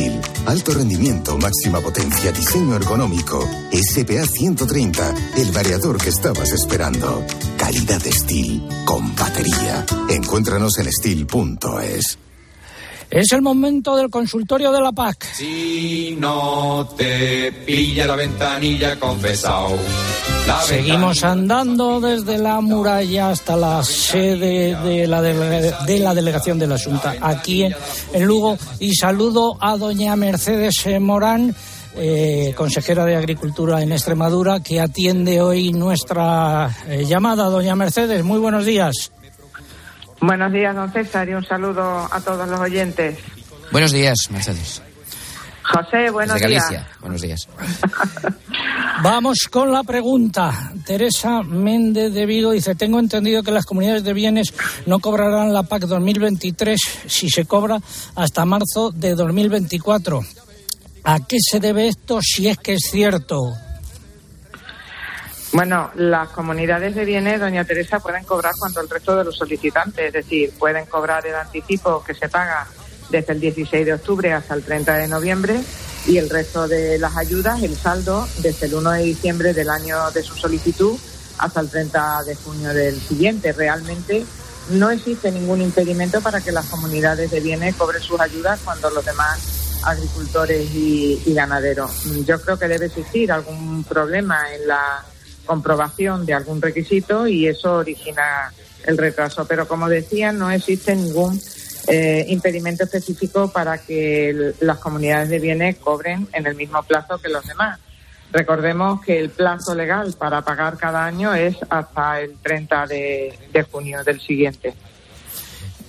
Alto 0.47 0.73
rendimiento, 0.73 1.38
máxima 1.38 1.79
potencia, 1.79 2.32
diseño 2.32 2.75
ergonómico. 2.75 3.47
SPA 3.71 4.25
130, 4.25 5.13
el 5.38 5.51
variador 5.51 5.97
que 5.97 6.10
estabas 6.10 6.51
esperando. 6.51 7.23
calidad 7.58 8.01
de 8.01 8.12
Steel 8.12 8.63
con 8.86 9.15
batería. 9.15 9.86
Encuéntranos 10.10 10.79
en 10.79 10.91
steel.es. 10.91 12.17
Es 13.13 13.32
el 13.32 13.43
momento 13.43 13.95
del 13.95 14.10
consultorio 14.10 14.71
de 14.71 14.82
la 14.82 14.91
PAC. 14.91 15.23
Si 15.36 16.17
no 16.19 16.89
te 16.97 17.52
pilla 17.52 18.08
la 18.08 18.15
ventanilla 18.15 18.99
confesado. 18.99 19.78
Seguimos 20.65 21.23
andando 21.23 22.02
desde 22.02 22.39
la 22.39 22.60
muralla 22.60 23.30
hasta 23.30 23.56
la 23.56 23.84
sede 23.84 24.76
de 24.84 25.06
la, 25.06 25.21
de 25.21 25.99
la 25.99 26.15
delegación 26.15 26.58
de 26.58 26.65
la 26.65 26.80
Junta 26.80 27.13
aquí 27.21 27.65
en, 27.65 28.26
Lugo 28.26 28.58
y 28.80 28.95
saludo 28.95 29.58
a 29.62 29.78
doña 29.78 30.15
Mercedes 30.15 30.73
Morán. 30.99 31.56
Eh, 31.95 32.56
consejera 32.58 33.06
de 33.06 33.15
Agricultura 33.15 33.84
en 33.84 33.91
Extremadura, 33.91 34.62
que 34.62 34.82
atiende 34.82 35.39
hoy 35.39 35.71
nuestra 35.71 36.76
eh, 36.88 37.06
llamada. 37.06 37.43
Doña 37.45 37.76
Mercedes, 37.76 38.23
muy 38.23 38.39
buenos 38.39 38.65
días. 38.65 39.12
Buenos 40.25 40.53
días, 40.53 40.73
don 40.73 40.89
César, 40.89 41.27
y 41.27 41.33
un 41.33 41.43
saludo 41.43 42.07
a 42.09 42.21
todos 42.21 42.47
los 42.47 42.57
oyentes. 42.57 43.19
Buenos 43.73 43.91
días, 43.91 44.15
Mercedes. 44.29 44.81
José, 45.63 46.09
buenos 46.12 46.36
Desde 46.36 46.47
Galicia. 46.47 46.69
días. 46.69 46.99
Buenos 47.01 47.21
días. 47.21 47.49
Vamos 49.03 49.39
con 49.51 49.73
la 49.73 49.83
pregunta. 49.83 50.71
Teresa 50.86 51.43
Méndez 51.43 52.13
de 52.13 52.25
Vigo 52.25 52.51
dice, 52.51 52.73
tengo 52.73 52.99
entendido 52.99 53.43
que 53.43 53.51
las 53.51 53.65
comunidades 53.65 54.05
de 54.05 54.13
bienes 54.13 54.53
no 54.86 54.99
cobrarán 54.99 55.51
la 55.51 55.63
PAC 55.63 55.83
2023 55.88 56.79
si 57.05 57.29
se 57.29 57.43
cobra 57.43 57.79
hasta 58.15 58.45
marzo 58.45 58.91
de 58.91 59.15
2024. 59.15 60.21
¿A 61.03 61.19
qué 61.27 61.36
se 61.41 61.59
debe 61.59 61.89
esto 61.89 62.19
si 62.21 62.47
es 62.47 62.57
que 62.57 62.75
es 62.75 62.88
cierto? 62.89 63.41
Bueno, 65.53 65.91
las 65.93 66.29
comunidades 66.29 66.95
de 66.95 67.05
bienes, 67.05 67.39
doña 67.39 67.63
Teresa, 67.63 67.99
pueden 67.99 68.23
cobrar 68.23 68.55
cuando 68.57 68.81
el 68.81 68.89
resto 68.89 69.15
de 69.15 69.23
los 69.23 69.37
solicitantes, 69.37 70.07
es 70.07 70.13
decir, 70.13 70.51
pueden 70.57 70.87
cobrar 70.87 71.27
el 71.27 71.35
anticipo 71.35 72.03
que 72.03 72.15
se 72.15 72.27
paga 72.27 72.65
desde 73.11 73.33
el 73.33 73.39
16 73.39 73.85
de 73.85 73.93
octubre 73.93 74.33
hasta 74.33 74.55
el 74.55 74.63
30 74.63 74.97
de 74.97 75.07
noviembre 75.07 75.61
y 76.07 76.17
el 76.17 76.31
resto 76.31 76.67
de 76.67 76.97
las 76.97 77.15
ayudas, 77.17 77.61
el 77.61 77.77
saldo, 77.77 78.27
desde 78.39 78.65
el 78.65 78.73
1 78.73 78.91
de 78.93 79.03
diciembre 79.03 79.53
del 79.53 79.69
año 79.69 80.09
de 80.09 80.23
su 80.23 80.35
solicitud 80.35 80.97
hasta 81.37 81.59
el 81.59 81.69
30 81.69 82.23
de 82.23 82.35
junio 82.35 82.73
del 82.73 82.99
siguiente. 82.99 83.53
Realmente 83.53 84.25
no 84.71 84.89
existe 84.89 85.31
ningún 85.31 85.61
impedimento 85.61 86.19
para 86.21 86.41
que 86.41 86.51
las 86.51 86.65
comunidades 86.65 87.29
de 87.29 87.41
bienes 87.41 87.75
cobren 87.75 88.01
sus 88.01 88.19
ayudas 88.19 88.59
cuando 88.65 88.89
los 88.89 89.05
demás 89.05 89.81
agricultores 89.83 90.73
y, 90.73 91.21
y 91.27 91.33
ganaderos. 91.35 92.05
Yo 92.25 92.41
creo 92.41 92.57
que 92.57 92.67
debe 92.67 92.87
existir 92.87 93.31
algún 93.31 93.83
problema 93.83 94.51
en 94.51 94.67
la 94.67 95.05
comprobación 95.45 96.25
de 96.25 96.34
algún 96.34 96.62
requisito 96.62 97.27
y 97.27 97.47
eso 97.47 97.77
origina 97.77 98.53
el 98.86 98.97
retraso. 98.97 99.45
Pero 99.45 99.67
como 99.67 99.89
decía, 99.89 100.32
no 100.32 100.51
existe 100.51 100.95
ningún 100.95 101.39
eh, 101.88 102.25
impedimento 102.29 102.84
específico 102.84 103.51
para 103.51 103.77
que 103.77 104.53
las 104.60 104.79
comunidades 104.79 105.29
de 105.29 105.39
bienes 105.39 105.77
cobren 105.77 106.27
en 106.34 106.45
el 106.47 106.56
mismo 106.56 106.82
plazo 106.84 107.19
que 107.19 107.29
los 107.29 107.45
demás. 107.45 107.79
Recordemos 108.32 109.01
que 109.01 109.19
el 109.19 109.29
plazo 109.29 109.75
legal 109.75 110.15
para 110.17 110.41
pagar 110.41 110.77
cada 110.77 111.06
año 111.06 111.34
es 111.36 111.56
hasta 111.69 112.19
el 112.21 112.38
30 112.39 112.88
de 112.88 113.67
junio 113.71 114.03
del 114.03 114.19
siguiente. 114.19 114.73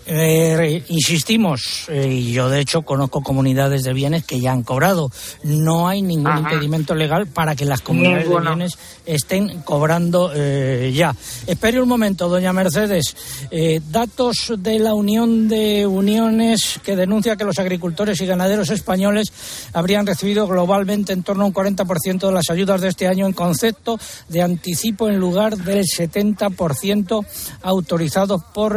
Eh, 0.07 0.85
insistimos, 0.89 1.87
eh, 1.89 2.09
y 2.09 2.33
yo 2.33 2.51
de 2.51 2.61
hecho 2.61 2.83
conozco 2.83 3.23
comunidades 3.23 3.85
de 3.85 3.95
bienes 3.95 4.25
que 4.25 4.39
ya 4.39 4.53
han 4.53 4.63
cobrado. 4.63 5.11
No 5.43 5.89
hay 5.89 6.03
ningún 6.03 6.39
impedimento 6.39 6.95
legal 6.95 7.27
para 7.27 7.57
que 7.57 7.65
las 7.65 7.81
comunidades 7.81 8.29
de 8.29 8.41
bienes 8.41 8.79
estén 9.07 9.63
cobrando 9.63 10.31
eh, 10.35 10.93
ya. 10.95 11.15
Espere 11.47 11.81
un 11.81 11.89
momento, 11.89 12.29
doña 12.29 12.53
Mercedes. 12.53 13.17
Eh, 13.51 13.81
datos 13.91 14.53
de 14.59 14.79
la 14.79 14.95
Unión 14.95 15.49
de 15.49 15.87
Uniones 15.87 16.81
que 16.85 16.97
denuncia 16.97 17.37
que 17.37 17.45
los 17.45 17.59
agricultores 17.59 18.21
y 18.21 18.27
ganaderos 18.27 18.69
españoles 18.71 19.33
habrían 19.73 20.07
recibido 20.07 20.47
globalmente 20.47 21.15
en 21.15 21.23
torno 21.23 21.45
a 21.45 21.47
un 21.47 21.55
40% 21.55 22.27
de 22.27 22.33
las 22.33 22.51
ayudas 22.51 22.83
de 22.83 22.89
este 22.89 23.09
año 23.09 23.27
en 23.27 23.33
concepto 23.33 23.99
de 24.29 24.43
anticipo 24.43 25.09
en 25.09 25.19
lugar 25.19 25.57
del 25.57 25.85
70% 25.85 27.27
autorizados 27.63 28.43
por 28.53 28.75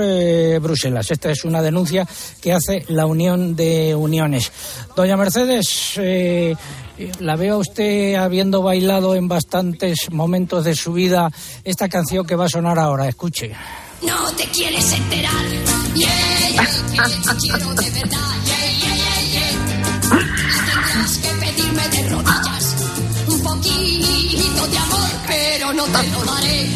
Bruselas. 0.61 1.11
Esta 1.17 1.31
es 1.31 1.45
una 1.45 1.63
denuncia 1.63 2.07
que 2.39 2.53
hace 2.53 2.85
la 2.89 3.07
Unión 3.07 3.55
de 3.55 3.95
Uniones. 3.95 4.51
Doña 4.95 5.17
Mercedes, 5.17 5.93
eh, 5.97 6.55
la 7.17 7.35
veo 7.35 7.55
a 7.55 7.57
usted 7.57 8.13
habiendo 8.13 8.61
bailado 8.61 9.15
en 9.15 9.27
bastantes 9.27 10.11
momentos 10.11 10.63
de 10.63 10.75
su 10.75 10.93
vida 10.93 11.31
esta 11.63 11.89
canción 11.89 12.23
que 12.23 12.35
va 12.35 12.45
a 12.45 12.49
sonar 12.49 12.77
ahora. 12.77 13.09
Escuche. 13.09 13.51
No 14.03 14.31
te 14.33 14.43
quieres 14.49 14.93
enterar. 14.93 15.33
Yeah, 15.95 16.07
yeah, 16.51 17.35
quiero 17.41 17.73
de 17.73 17.89
verdad. 17.89 18.19
Yeah, 18.45 19.47
Tendrás 20.67 21.17
que 21.17 21.29
pedirme 21.29 21.87
de 21.89 22.09
rodillas 22.09 22.75
un 23.27 23.41
poquito 23.41 24.67
de 24.67 24.77
amor, 24.77 25.09
pero 25.25 25.73
no 25.73 25.83
te 25.85 26.07
lo 26.11 26.25
daré. 26.25 26.69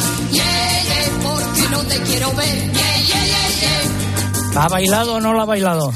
porque 1.21 1.69
no 1.69 1.83
te 1.83 2.01
quiero 2.01 2.33
ver. 2.33 2.80
¿La 4.53 4.63
ha 4.63 4.67
bailado 4.67 5.15
o 5.15 5.21
no 5.21 5.33
la 5.33 5.43
ha 5.43 5.45
bailado? 5.45 5.93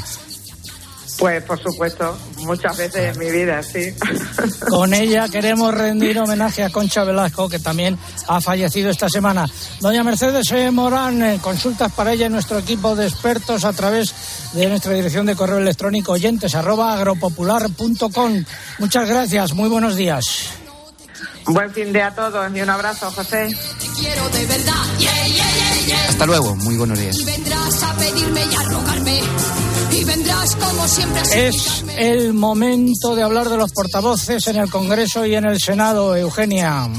Pues 1.17 1.43
por 1.43 1.61
supuesto, 1.61 2.17
muchas 2.39 2.77
veces 2.77 3.15
en 3.15 3.19
mi 3.19 3.31
vida, 3.31 3.63
sí. 3.63 3.93
Con 4.69 4.93
ella 4.93 5.29
queremos 5.29 5.73
rendir 5.73 6.19
homenaje 6.19 6.63
a 6.63 6.69
Concha 6.69 7.03
Velasco, 7.03 7.47
que 7.47 7.59
también 7.59 7.97
ha 8.27 8.41
fallecido 8.41 8.89
esta 8.89 9.07
semana. 9.07 9.47
Doña 9.79 10.03
Mercedes 10.03 10.51
e. 10.51 10.71
Morán, 10.71 11.23
eh, 11.23 11.39
consultas 11.41 11.91
para 11.93 12.13
ella 12.13 12.25
en 12.25 12.33
nuestro 12.33 12.59
equipo 12.59 12.95
de 12.95 13.07
expertos 13.07 13.63
a 13.63 13.73
través 13.73 14.13
de 14.53 14.67
nuestra 14.67 14.93
dirección 14.93 15.25
de 15.25 15.35
correo 15.35 15.59
electrónico 15.59 16.13
oyentes 16.13 16.53
arroba 16.53 16.93
agropopular.com. 16.93 18.43
Muchas 18.79 19.07
gracias, 19.07 19.53
muy 19.53 19.69
buenos 19.69 19.95
días. 19.95 20.64
Buen 21.47 21.71
fin 21.71 21.93
de 21.93 22.01
a 22.01 22.13
todos 22.13 22.55
y 22.55 22.61
un 22.61 22.69
abrazo, 22.69 23.11
José. 23.11 23.49
quiero 23.99 24.29
de 24.29 24.45
verdad. 24.45 24.73
Hasta 26.09 26.25
luego, 26.25 26.55
muy 26.55 26.75
buenos 26.75 26.99
días. 26.99 27.17
Y 27.19 27.25
vendrás 27.25 27.83
a 27.83 27.93
pedirme 27.95 28.41
y 28.45 28.55
a 28.55 28.63
rogarme. 28.63 29.19
Y 29.91 30.03
vendrás 30.03 30.55
como 30.55 30.87
siempre 30.87 31.19
a 31.19 31.47
Es 31.47 31.85
el 31.97 32.33
momento 32.33 33.15
de 33.15 33.23
hablar 33.23 33.49
de 33.49 33.57
los 33.57 33.71
portavoces 33.71 34.47
en 34.47 34.57
el 34.57 34.69
Congreso 34.69 35.25
y 35.25 35.35
en 35.35 35.45
el 35.45 35.59
Senado, 35.59 36.15
Eugenia. 36.15 36.89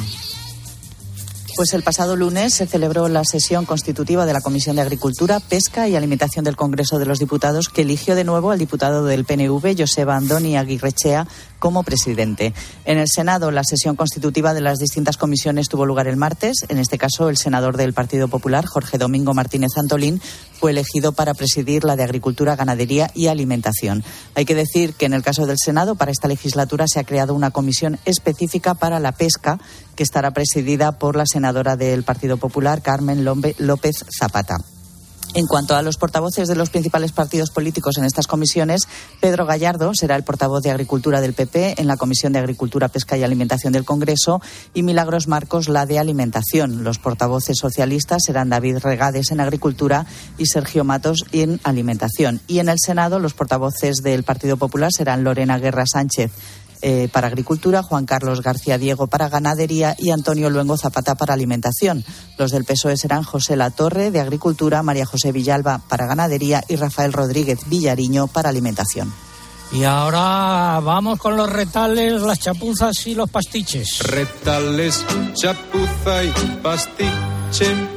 Pues 1.56 1.72
el 1.72 1.82
pasado 1.82 2.16
lunes 2.16 2.52
se 2.52 2.66
celebró 2.66 3.08
la 3.08 3.24
sesión 3.24 3.64
constitutiva 3.64 4.26
de 4.26 4.34
la 4.34 4.42
Comisión 4.42 4.76
de 4.76 4.82
Agricultura, 4.82 5.40
Pesca 5.40 5.88
y 5.88 5.96
Alimentación 5.96 6.44
del 6.44 6.54
Congreso 6.54 6.98
de 6.98 7.06
los 7.06 7.18
Diputados, 7.18 7.70
que 7.70 7.80
eligió 7.80 8.14
de 8.14 8.24
nuevo 8.24 8.50
al 8.50 8.58
diputado 8.58 9.06
del 9.06 9.24
PNV, 9.24 9.74
Joseba 9.78 10.16
Andoni 10.16 10.58
Aguirrechea, 10.58 11.26
como 11.58 11.82
presidente. 11.82 12.52
En 12.84 12.98
el 12.98 13.06
Senado, 13.08 13.50
la 13.50 13.64
sesión 13.64 13.96
constitutiva 13.96 14.52
de 14.52 14.60
las 14.60 14.78
distintas 14.78 15.16
comisiones 15.16 15.70
tuvo 15.70 15.86
lugar 15.86 16.08
el 16.08 16.16
martes. 16.16 16.66
En 16.68 16.76
este 16.78 16.98
caso, 16.98 17.30
el 17.30 17.38
senador 17.38 17.78
del 17.78 17.94
Partido 17.94 18.28
Popular, 18.28 18.66
Jorge 18.66 18.98
Domingo 18.98 19.32
Martínez 19.32 19.70
Antolín, 19.76 20.20
fue 20.58 20.70
elegido 20.70 21.12
para 21.12 21.34
presidir 21.34 21.84
la 21.84 21.96
de 21.96 22.04
Agricultura, 22.04 22.56
Ganadería 22.56 23.10
y 23.14 23.26
Alimentación. 23.26 24.04
Hay 24.34 24.44
que 24.44 24.54
decir 24.54 24.94
que 24.94 25.06
en 25.06 25.14
el 25.14 25.22
caso 25.22 25.46
del 25.46 25.58
Senado, 25.62 25.94
para 25.94 26.10
esta 26.10 26.28
legislatura 26.28 26.86
se 26.88 27.00
ha 27.00 27.04
creado 27.04 27.34
una 27.34 27.50
comisión 27.50 27.98
específica 28.04 28.74
para 28.74 29.00
la 29.00 29.12
pesca 29.12 29.58
que 29.94 30.02
estará 30.02 30.32
presidida 30.32 30.92
por 30.92 31.16
la 31.16 31.26
senadora 31.26 31.76
del 31.76 32.02
Partido 32.02 32.36
Popular, 32.36 32.82
Carmen 32.82 33.24
López 33.24 34.04
Zapata. 34.18 34.75
En 35.34 35.46
cuanto 35.46 35.76
a 35.76 35.82
los 35.82 35.96
portavoces 35.96 36.48
de 36.48 36.56
los 36.56 36.70
principales 36.70 37.12
partidos 37.12 37.50
políticos 37.50 37.98
en 37.98 38.04
estas 38.04 38.26
comisiones, 38.26 38.88
Pedro 39.20 39.44
Gallardo 39.44 39.92
será 39.94 40.16
el 40.16 40.24
portavoz 40.24 40.62
de 40.62 40.70
Agricultura 40.70 41.20
del 41.20 41.34
PP 41.34 41.80
en 41.80 41.86
la 41.86 41.96
Comisión 41.96 42.32
de 42.32 42.38
Agricultura, 42.38 42.88
Pesca 42.88 43.18
y 43.18 43.22
Alimentación 43.22 43.72
del 43.72 43.84
Congreso 43.84 44.40
y 44.72 44.82
Milagros 44.82 45.28
Marcos 45.28 45.68
la 45.68 45.84
de 45.84 45.98
Alimentación. 45.98 46.84
Los 46.84 46.98
portavoces 46.98 47.58
socialistas 47.58 48.22
serán 48.24 48.48
David 48.48 48.78
Regades 48.78 49.30
en 49.30 49.40
Agricultura 49.40 50.06
y 50.38 50.46
Sergio 50.46 50.84
Matos 50.84 51.24
en 51.32 51.60
Alimentación. 51.64 52.40
Y 52.46 52.60
en 52.60 52.68
el 52.68 52.78
Senado, 52.78 53.18
los 53.18 53.34
portavoces 53.34 53.96
del 53.96 54.22
Partido 54.22 54.56
Popular 54.56 54.90
serán 54.90 55.24
Lorena 55.24 55.58
Guerra 55.58 55.84
Sánchez 55.86 56.30
eh, 56.82 57.08
para 57.12 57.28
Agricultura, 57.28 57.82
Juan 57.82 58.06
Carlos 58.06 58.42
García 58.42 58.78
Diego 58.78 59.06
para 59.06 59.28
Ganadería 59.28 59.94
y 59.98 60.10
Antonio 60.10 60.50
Luengo 60.50 60.76
Zapata 60.76 61.14
para 61.14 61.34
Alimentación. 61.34 62.04
Los 62.38 62.50
del 62.50 62.64
PSOE 62.64 62.96
serán 62.96 63.22
José 63.22 63.56
Latorre 63.56 64.10
de 64.10 64.20
Agricultura, 64.20 64.82
María 64.82 65.06
José 65.06 65.32
Villalba 65.32 65.80
para 65.88 66.06
Ganadería 66.06 66.62
y 66.68 66.76
Rafael 66.76 67.12
Rodríguez 67.12 67.60
Villariño 67.68 68.26
para 68.26 68.50
Alimentación. 68.50 69.12
Y 69.72 69.84
ahora 69.84 70.80
vamos 70.80 71.18
con 71.18 71.36
los 71.36 71.50
retales, 71.50 72.22
las 72.22 72.38
chapuzas 72.38 73.06
y 73.06 73.14
los 73.14 73.28
pastiches. 73.28 73.98
Retales, 73.98 75.04
chapuza 75.34 76.24
y 76.24 76.30
pastiche. 76.62 77.95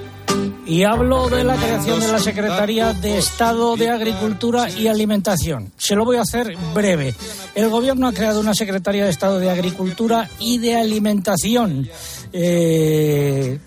Y 0.69 0.83
hablo 0.83 1.29
de 1.29 1.43
la 1.43 1.55
creación 1.55 1.99
de 1.99 2.11
la 2.11 2.19
Secretaría 2.19 2.93
de 2.93 3.17
Estado 3.17 3.75
de 3.75 3.89
Agricultura 3.89 4.69
y 4.69 4.87
Alimentación. 4.87 5.71
Se 5.77 5.95
lo 5.95 6.05
voy 6.05 6.17
a 6.17 6.21
hacer 6.21 6.55
breve. 6.75 7.15
El 7.55 7.69
Gobierno 7.69 8.07
ha 8.07 8.13
creado 8.13 8.39
una 8.39 8.53
Secretaría 8.53 9.05
de 9.05 9.09
Estado 9.09 9.39
de 9.39 9.49
Agricultura 9.49 10.29
y 10.39 10.59
de 10.59 10.75
Alimentación. 10.75 11.89
Eh, 12.31 13.57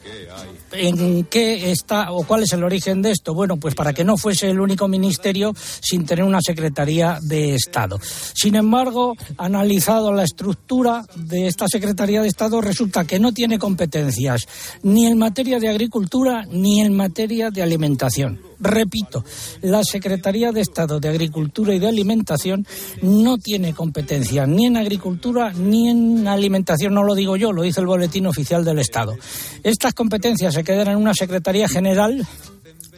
¿En 0.73 1.25
qué 1.25 1.71
está 1.71 2.13
o 2.13 2.25
cuál 2.25 2.45
es 2.45 2.53
el 2.53 2.65
origen 2.65 3.03
de 3.03 3.11
esto? 3.11 3.35
Bueno, 3.35 3.57
pues 3.59 3.75
para 3.75 3.93
que 3.93 4.05
no 4.05 4.17
fuese 4.17 4.51
el 4.51 4.61
único 4.61 4.89
ministerio 4.89 5.53
sin 5.57 6.07
tener 6.07 6.25
una 6.25 6.41
Secretaría 6.41 7.19
de 7.23 7.55
Estado. 7.55 7.99
Sin 8.35 8.55
embargo, 8.55 9.15
analizado 9.37 10.13
la 10.13 10.25
estructura 10.25 11.05
de 11.15 11.47
esta 11.47 11.67
Secretaría 11.69 12.23
de 12.23 12.29
Estado, 12.29 12.61
resulta 12.61 13.05
que 13.05 13.21
no 13.21 13.33
tiene 13.33 13.59
competencias 13.59 14.47
ni 14.83 15.07
en 15.07 15.19
materia 15.19 15.59
de 15.59 15.69
agricultura 15.69 16.47
ni 16.51 16.81
en 16.81 16.95
materia 16.95 17.51
de 17.51 17.63
alimentación. 17.63 18.52
Repito, 18.63 19.25
la 19.63 19.83
Secretaría 19.83 20.53
de 20.53 20.61
Estado 20.61 21.01
de 21.01 21.09
Agricultura 21.09 21.75
y 21.75 21.81
de 21.81 21.89
Alimentación 21.89 22.65
no 23.03 23.37
tiene 23.37 23.75
competencia 23.75 24.47
ni 24.47 24.67
en 24.67 24.77
agricultura 24.77 25.53
ni 25.53 25.89
en 25.89 26.29
alimentación, 26.29 26.95
no 26.95 27.03
lo 27.03 27.17
digo 27.17 27.37
yo, 27.37 27.51
lo 27.51 27.63
dice 27.63 27.81
el 27.81 27.87
Boletín 27.87 28.27
Oficial 28.27 28.65
del 28.65 28.79
Estado. 28.79 29.17
Estas 29.65 29.95
competencias 29.95 30.55
se 30.55 30.63
quedan 30.63 30.89
en 30.89 30.97
una 30.97 31.13
Secretaría 31.13 31.69
General 31.69 32.25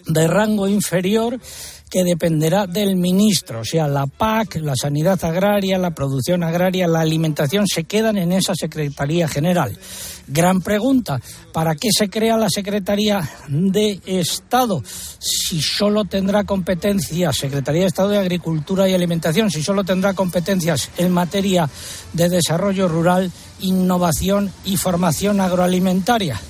de 0.06 0.28
rango 0.28 0.68
inferior 0.68 1.40
que 1.90 2.02
dependerá 2.02 2.66
del 2.66 2.96
ministro, 2.96 3.60
o 3.60 3.64
sea, 3.64 3.86
la 3.86 4.06
PAC, 4.06 4.56
la 4.56 4.74
sanidad 4.74 5.22
agraria, 5.24 5.78
la 5.78 5.94
producción 5.94 6.42
agraria, 6.42 6.88
la 6.88 7.00
alimentación 7.00 7.66
se 7.68 7.84
quedan 7.84 8.18
en 8.18 8.32
esa 8.32 8.54
Secretaría 8.54 9.28
General. 9.28 9.78
Gran 10.26 10.62
pregunta, 10.62 11.20
¿para 11.52 11.74
qué 11.74 11.88
se 11.96 12.08
crea 12.08 12.38
la 12.38 12.48
Secretaría 12.48 13.28
de 13.48 14.00
Estado 14.06 14.82
si 15.18 15.60
solo 15.60 16.06
tendrá 16.06 16.44
competencias, 16.44 17.36
Secretaría 17.36 17.82
de 17.82 17.88
Estado 17.88 18.08
de 18.08 18.18
Agricultura 18.18 18.88
y 18.88 18.94
Alimentación, 18.94 19.50
si 19.50 19.62
solo 19.62 19.84
tendrá 19.84 20.14
competencias 20.14 20.90
en 20.96 21.12
materia 21.12 21.68
de 22.14 22.28
desarrollo 22.30 22.88
rural, 22.88 23.30
innovación 23.60 24.50
y 24.64 24.78
formación 24.78 25.40
agroalimentaria? 25.40 26.40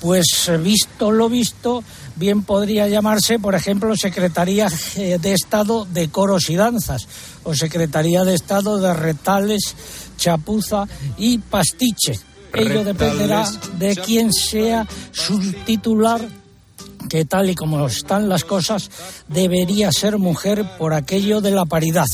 Pues 0.00 0.50
visto 0.62 1.12
lo 1.12 1.30
visto, 1.30 1.82
bien 2.16 2.42
podría 2.42 2.88
llamarse, 2.88 3.38
por 3.38 3.54
ejemplo, 3.54 3.96
Secretaría 3.96 4.68
eh, 4.96 5.18
de 5.20 5.32
Estado 5.32 5.84
de 5.84 6.08
Coros 6.08 6.50
y 6.50 6.56
Danzas 6.56 7.06
o 7.44 7.54
Secretaría 7.54 8.24
de 8.24 8.34
Estado 8.34 8.78
de 8.78 8.94
Retales, 8.94 9.74
Chapuza 10.16 10.86
y 11.18 11.38
Pastiche. 11.38 12.18
Ello 12.52 12.84
dependerá 12.84 13.50
de 13.78 13.96
quién 13.96 14.32
sea 14.32 14.86
su 15.10 15.52
titular 15.64 16.20
que 17.08 17.24
tal 17.24 17.50
y 17.50 17.54
como 17.54 17.86
están 17.86 18.28
las 18.28 18.44
cosas 18.44 18.90
debería 19.28 19.90
ser 19.92 20.18
mujer 20.18 20.64
por 20.78 20.94
aquello 20.94 21.40
de 21.40 21.50
la 21.50 21.64
paridad. 21.64 22.06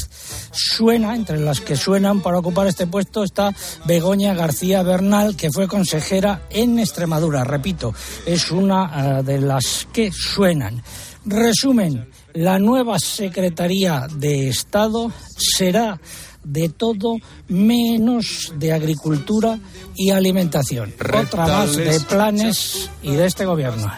Suena, 0.52 1.14
entre 1.14 1.38
las 1.38 1.60
que 1.60 1.76
suenan 1.76 2.20
para 2.20 2.38
ocupar 2.38 2.66
este 2.66 2.86
puesto 2.86 3.24
está 3.24 3.54
Begoña 3.84 4.34
García 4.34 4.82
Bernal, 4.82 5.36
que 5.36 5.50
fue 5.50 5.68
consejera 5.68 6.42
en 6.50 6.78
Extremadura. 6.78 7.44
Repito, 7.44 7.94
es 8.26 8.50
una 8.50 9.20
eh, 9.20 9.22
de 9.22 9.40
las 9.40 9.86
que 9.92 10.10
suenan. 10.12 10.82
Resumen, 11.24 12.08
la 12.34 12.58
nueva 12.58 12.98
Secretaría 12.98 14.06
de 14.10 14.48
Estado 14.48 15.12
será 15.36 16.00
de 16.42 16.70
todo 16.70 17.16
menos 17.48 18.52
de 18.56 18.72
agricultura 18.72 19.58
y 19.94 20.10
alimentación. 20.10 20.94
Otra 20.98 21.46
más 21.46 21.76
de 21.76 22.00
planes 22.00 22.90
y 23.02 23.14
de 23.14 23.26
este 23.26 23.44
gobierno. 23.44 23.92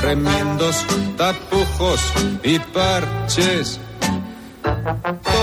Remiendos, 0.00 0.76
tapujos 1.16 2.00
y 2.42 2.58
parches. 2.58 3.78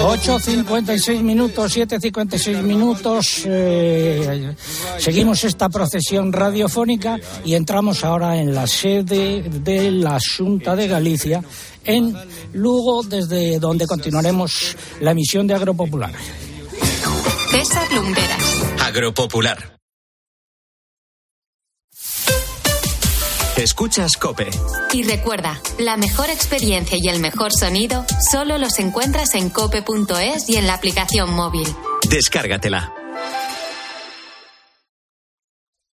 8.56 0.03 1.21
minutos, 1.21 1.77
7.56 1.77 2.61
minutos. 2.63 3.43
eh, 3.45 4.55
seguimos 4.97 5.43
esta 5.43 5.69
procesión 5.69 6.33
radiofónica 6.33 7.19
y 7.45 7.53
entramos 7.53 8.03
ahora 8.03 8.37
en 8.37 8.53
la 8.53 8.65
sede 8.65 9.43
de 9.43 9.91
la 9.91 10.17
Junta 10.37 10.75
de 10.75 10.87
Galicia, 10.87 11.43
en 11.85 12.15
Lugo, 12.53 13.03
desde 13.03 13.59
donde 13.59 13.85
continuaremos 13.85 14.75
la 15.01 15.11
emisión 15.11 15.45
de 15.45 15.53
Agropopular. 15.53 16.13
César 17.51 17.91
Lumberas. 17.93 18.63
Agropopular. 18.79 19.80
Escuchas 23.61 24.17
Cope. 24.17 24.49
Y 24.91 25.03
recuerda, 25.03 25.61
la 25.77 25.95
mejor 25.95 26.31
experiencia 26.31 26.97
y 26.99 27.07
el 27.09 27.19
mejor 27.19 27.51
sonido 27.51 28.03
solo 28.31 28.57
los 28.57 28.79
encuentras 28.79 29.35
en 29.35 29.49
cope.es 29.49 30.49
y 30.49 30.55
en 30.55 30.65
la 30.65 30.73
aplicación 30.73 31.31
móvil. 31.31 31.67
Descárgatela. 32.09 32.91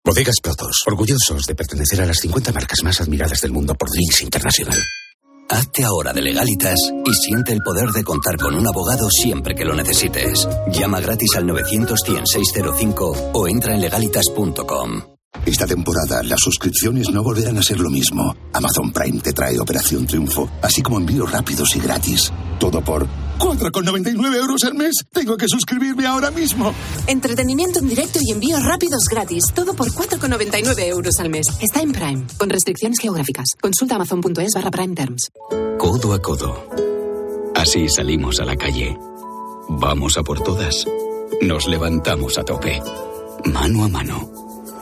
Bodegas 0.03 0.37
Protos, 0.43 0.83
orgullosos 0.87 1.43
de 1.47 1.55
pertenecer 1.55 2.01
a 2.01 2.07
las 2.07 2.21
50 2.21 2.53
marcas 2.53 2.83
más 2.83 3.03
admiradas 3.03 3.43
del 3.43 3.53
mundo 3.53 3.75
por 3.75 3.91
Drinks 3.91 4.23
International. 4.23 4.79
Hazte 5.51 5.85
ahora 5.85 6.15
de 6.15 6.23
legalitas 6.23 6.79
y 7.05 7.13
siente 7.13 7.53
el 7.53 7.61
poder 7.61 7.91
de 7.91 8.03
contar 8.03 8.39
con 8.39 8.55
un 8.55 8.67
abogado 8.67 9.11
siempre 9.11 9.55
que 9.55 9.67
lo 9.67 9.75
necesites. 9.75 10.49
Llama 10.73 11.01
gratis 11.01 11.37
al 11.37 11.47
900 11.47 12.01
605 12.25 13.31
o 13.35 13.49
entra 13.49 13.75
en 13.75 13.83
legalitas.com. 13.83 15.18
Esta 15.45 15.67
temporada 15.67 16.23
las 16.23 16.41
suscripciones 16.41 17.11
no 17.11 17.23
volverán 17.23 17.59
a 17.59 17.63
ser 17.63 17.81
lo 17.81 17.91
mismo. 17.91 18.35
Amazon 18.53 18.93
Prime 18.93 19.21
te 19.21 19.33
trae 19.33 19.59
Operación 19.59 20.07
Triunfo, 20.07 20.49
así 20.63 20.83
como 20.83 20.99
envíos 20.99 21.31
rápidos 21.31 21.75
y 21.77 21.81
gratis. 21.81 22.33
Todo 22.59 22.83
por 22.83 23.07
4,99 23.39 24.37
euros 24.37 24.65
al 24.65 24.75
mes. 24.75 24.95
Tengo 25.13 25.37
que 25.37 25.47
suscribirme 25.49 26.07
ahora 26.07 26.31
mismo. 26.31 26.75
Entretenimiento 27.07 27.79
en 27.79 27.89
directo 27.89 28.19
y 28.23 28.33
envíos 28.33 28.63
rápidos 28.63 29.05
gratis. 29.11 29.45
Todo 29.55 29.75
por 29.75 29.91
4,99 29.91 30.87
euros 30.89 31.19
al 31.19 31.31
mes. 31.31 31.47
Está 31.61 31.81
en 31.81 31.93
Prime, 31.93 32.27
con 32.37 32.51
restricciones 32.51 32.99
geográficas. 32.99 33.47
Consulta 33.61 33.97
amazon.es 33.97 34.53
barra 34.55 34.71
Prime 34.71 34.95
Terms. 34.95 35.31
Codo 35.79 36.13
a 36.13 36.21
codo. 36.21 36.69
Así 37.55 37.89
salimos 37.89 38.41
a 38.41 38.45
la 38.45 38.57
calle. 38.57 38.99
Vamos 39.69 40.17
a 40.17 40.23
por 40.23 40.43
todas. 40.43 40.87
Nos 41.43 41.67
levantamos 41.69 42.39
a 42.39 42.45
tope. 42.45 42.81
Mano 43.45 43.85
a 43.85 43.89
mano. 43.89 44.48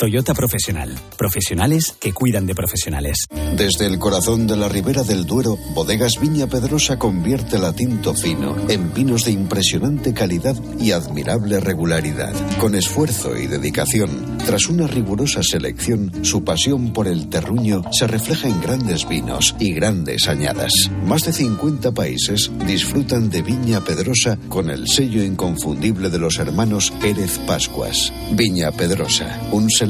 Toyota 0.00 0.32
Profesional. 0.32 0.98
Profesionales 1.18 1.94
que 2.00 2.14
cuidan 2.14 2.46
de 2.46 2.54
profesionales. 2.54 3.26
Desde 3.54 3.84
el 3.84 3.98
corazón 3.98 4.46
de 4.46 4.56
la 4.56 4.66
ribera 4.66 5.02
del 5.02 5.26
Duero, 5.26 5.58
Bodegas 5.74 6.18
Viña 6.18 6.46
Pedrosa 6.46 6.98
convierte 6.98 7.58
la 7.58 7.74
tinto 7.74 8.14
fino 8.14 8.56
en 8.70 8.94
vinos 8.94 9.26
de 9.26 9.32
impresionante 9.32 10.14
calidad 10.14 10.56
y 10.78 10.92
admirable 10.92 11.60
regularidad. 11.60 12.32
Con 12.58 12.76
esfuerzo 12.76 13.36
y 13.36 13.46
dedicación, 13.46 14.38
tras 14.46 14.70
una 14.70 14.86
rigurosa 14.86 15.42
selección, 15.42 16.24
su 16.24 16.44
pasión 16.44 16.94
por 16.94 17.06
el 17.06 17.28
terruño 17.28 17.82
se 17.92 18.06
refleja 18.06 18.48
en 18.48 18.58
grandes 18.62 19.06
vinos 19.06 19.54
y 19.58 19.74
grandes 19.74 20.28
añadas. 20.28 20.72
Más 21.04 21.26
de 21.26 21.34
50 21.34 21.92
países 21.92 22.50
disfrutan 22.66 23.28
de 23.28 23.42
Viña 23.42 23.84
Pedrosa 23.84 24.38
con 24.48 24.70
el 24.70 24.88
sello 24.88 25.22
inconfundible 25.22 26.08
de 26.08 26.18
los 26.18 26.38
hermanos 26.38 26.90
Pérez 27.02 27.38
Pascuas. 27.46 28.14
Viña 28.32 28.72
Pedrosa, 28.72 29.38
un 29.52 29.68
selecto 29.68 29.89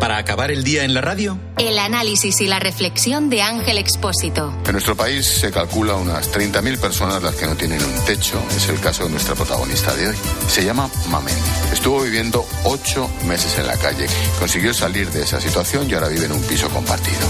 Para 0.00 0.18
acabar 0.18 0.50
el 0.52 0.62
día 0.62 0.84
en 0.84 0.94
la 0.94 1.00
radio, 1.00 1.38
El 1.56 1.78
análisis 1.78 2.40
y 2.40 2.46
la 2.46 2.60
reflexión 2.60 3.30
de 3.30 3.42
Ángel 3.42 3.78
Expósito. 3.78 4.54
En 4.64 4.72
nuestro 4.72 4.94
país 4.94 5.26
se 5.26 5.50
calcula 5.50 5.96
unas 5.96 6.32
30.000 6.32 6.78
personas 6.78 7.22
las 7.22 7.34
que 7.34 7.46
no 7.46 7.56
tienen 7.56 7.82
un 7.82 8.04
techo. 8.04 8.40
Es 8.56 8.68
el 8.68 8.78
caso 8.80 9.04
de 9.04 9.10
nuestra 9.10 9.34
protagonista 9.34 9.94
de 9.94 10.08
hoy. 10.08 10.16
Se 10.48 10.64
llama 10.64 10.88
Mamen. 11.08 11.34
Es 11.72 11.78
Estuvo 11.78 12.02
viviendo 12.02 12.44
ocho 12.64 13.08
meses 13.26 13.58
en 13.58 13.66
la 13.66 13.76
calle. 13.76 14.06
Consiguió 14.38 14.74
salir 14.74 15.08
de 15.10 15.22
esa 15.22 15.40
situación 15.40 15.88
y 15.88 15.94
ahora 15.94 16.08
vive 16.08 16.26
en 16.26 16.32
un 16.32 16.42
piso 16.42 16.68
compartido. 16.68 17.26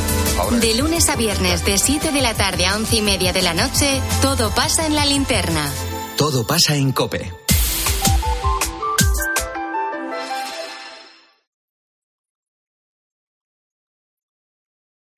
De 0.58 0.74
lunes 0.74 1.08
a 1.10 1.16
viernes, 1.16 1.64
de 1.64 1.78
7 1.78 2.10
de 2.10 2.22
la 2.22 2.34
tarde 2.34 2.66
a 2.66 2.74
11 2.74 2.96
y 2.96 3.02
media 3.02 3.32
de 3.32 3.42
la 3.42 3.54
noche, 3.54 4.00
todo 4.20 4.50
pasa 4.50 4.86
en 4.86 4.94
la 4.94 5.06
linterna. 5.06 5.70
Todo 6.16 6.46
pasa 6.46 6.74
en 6.74 6.92
Cope. 6.92 7.30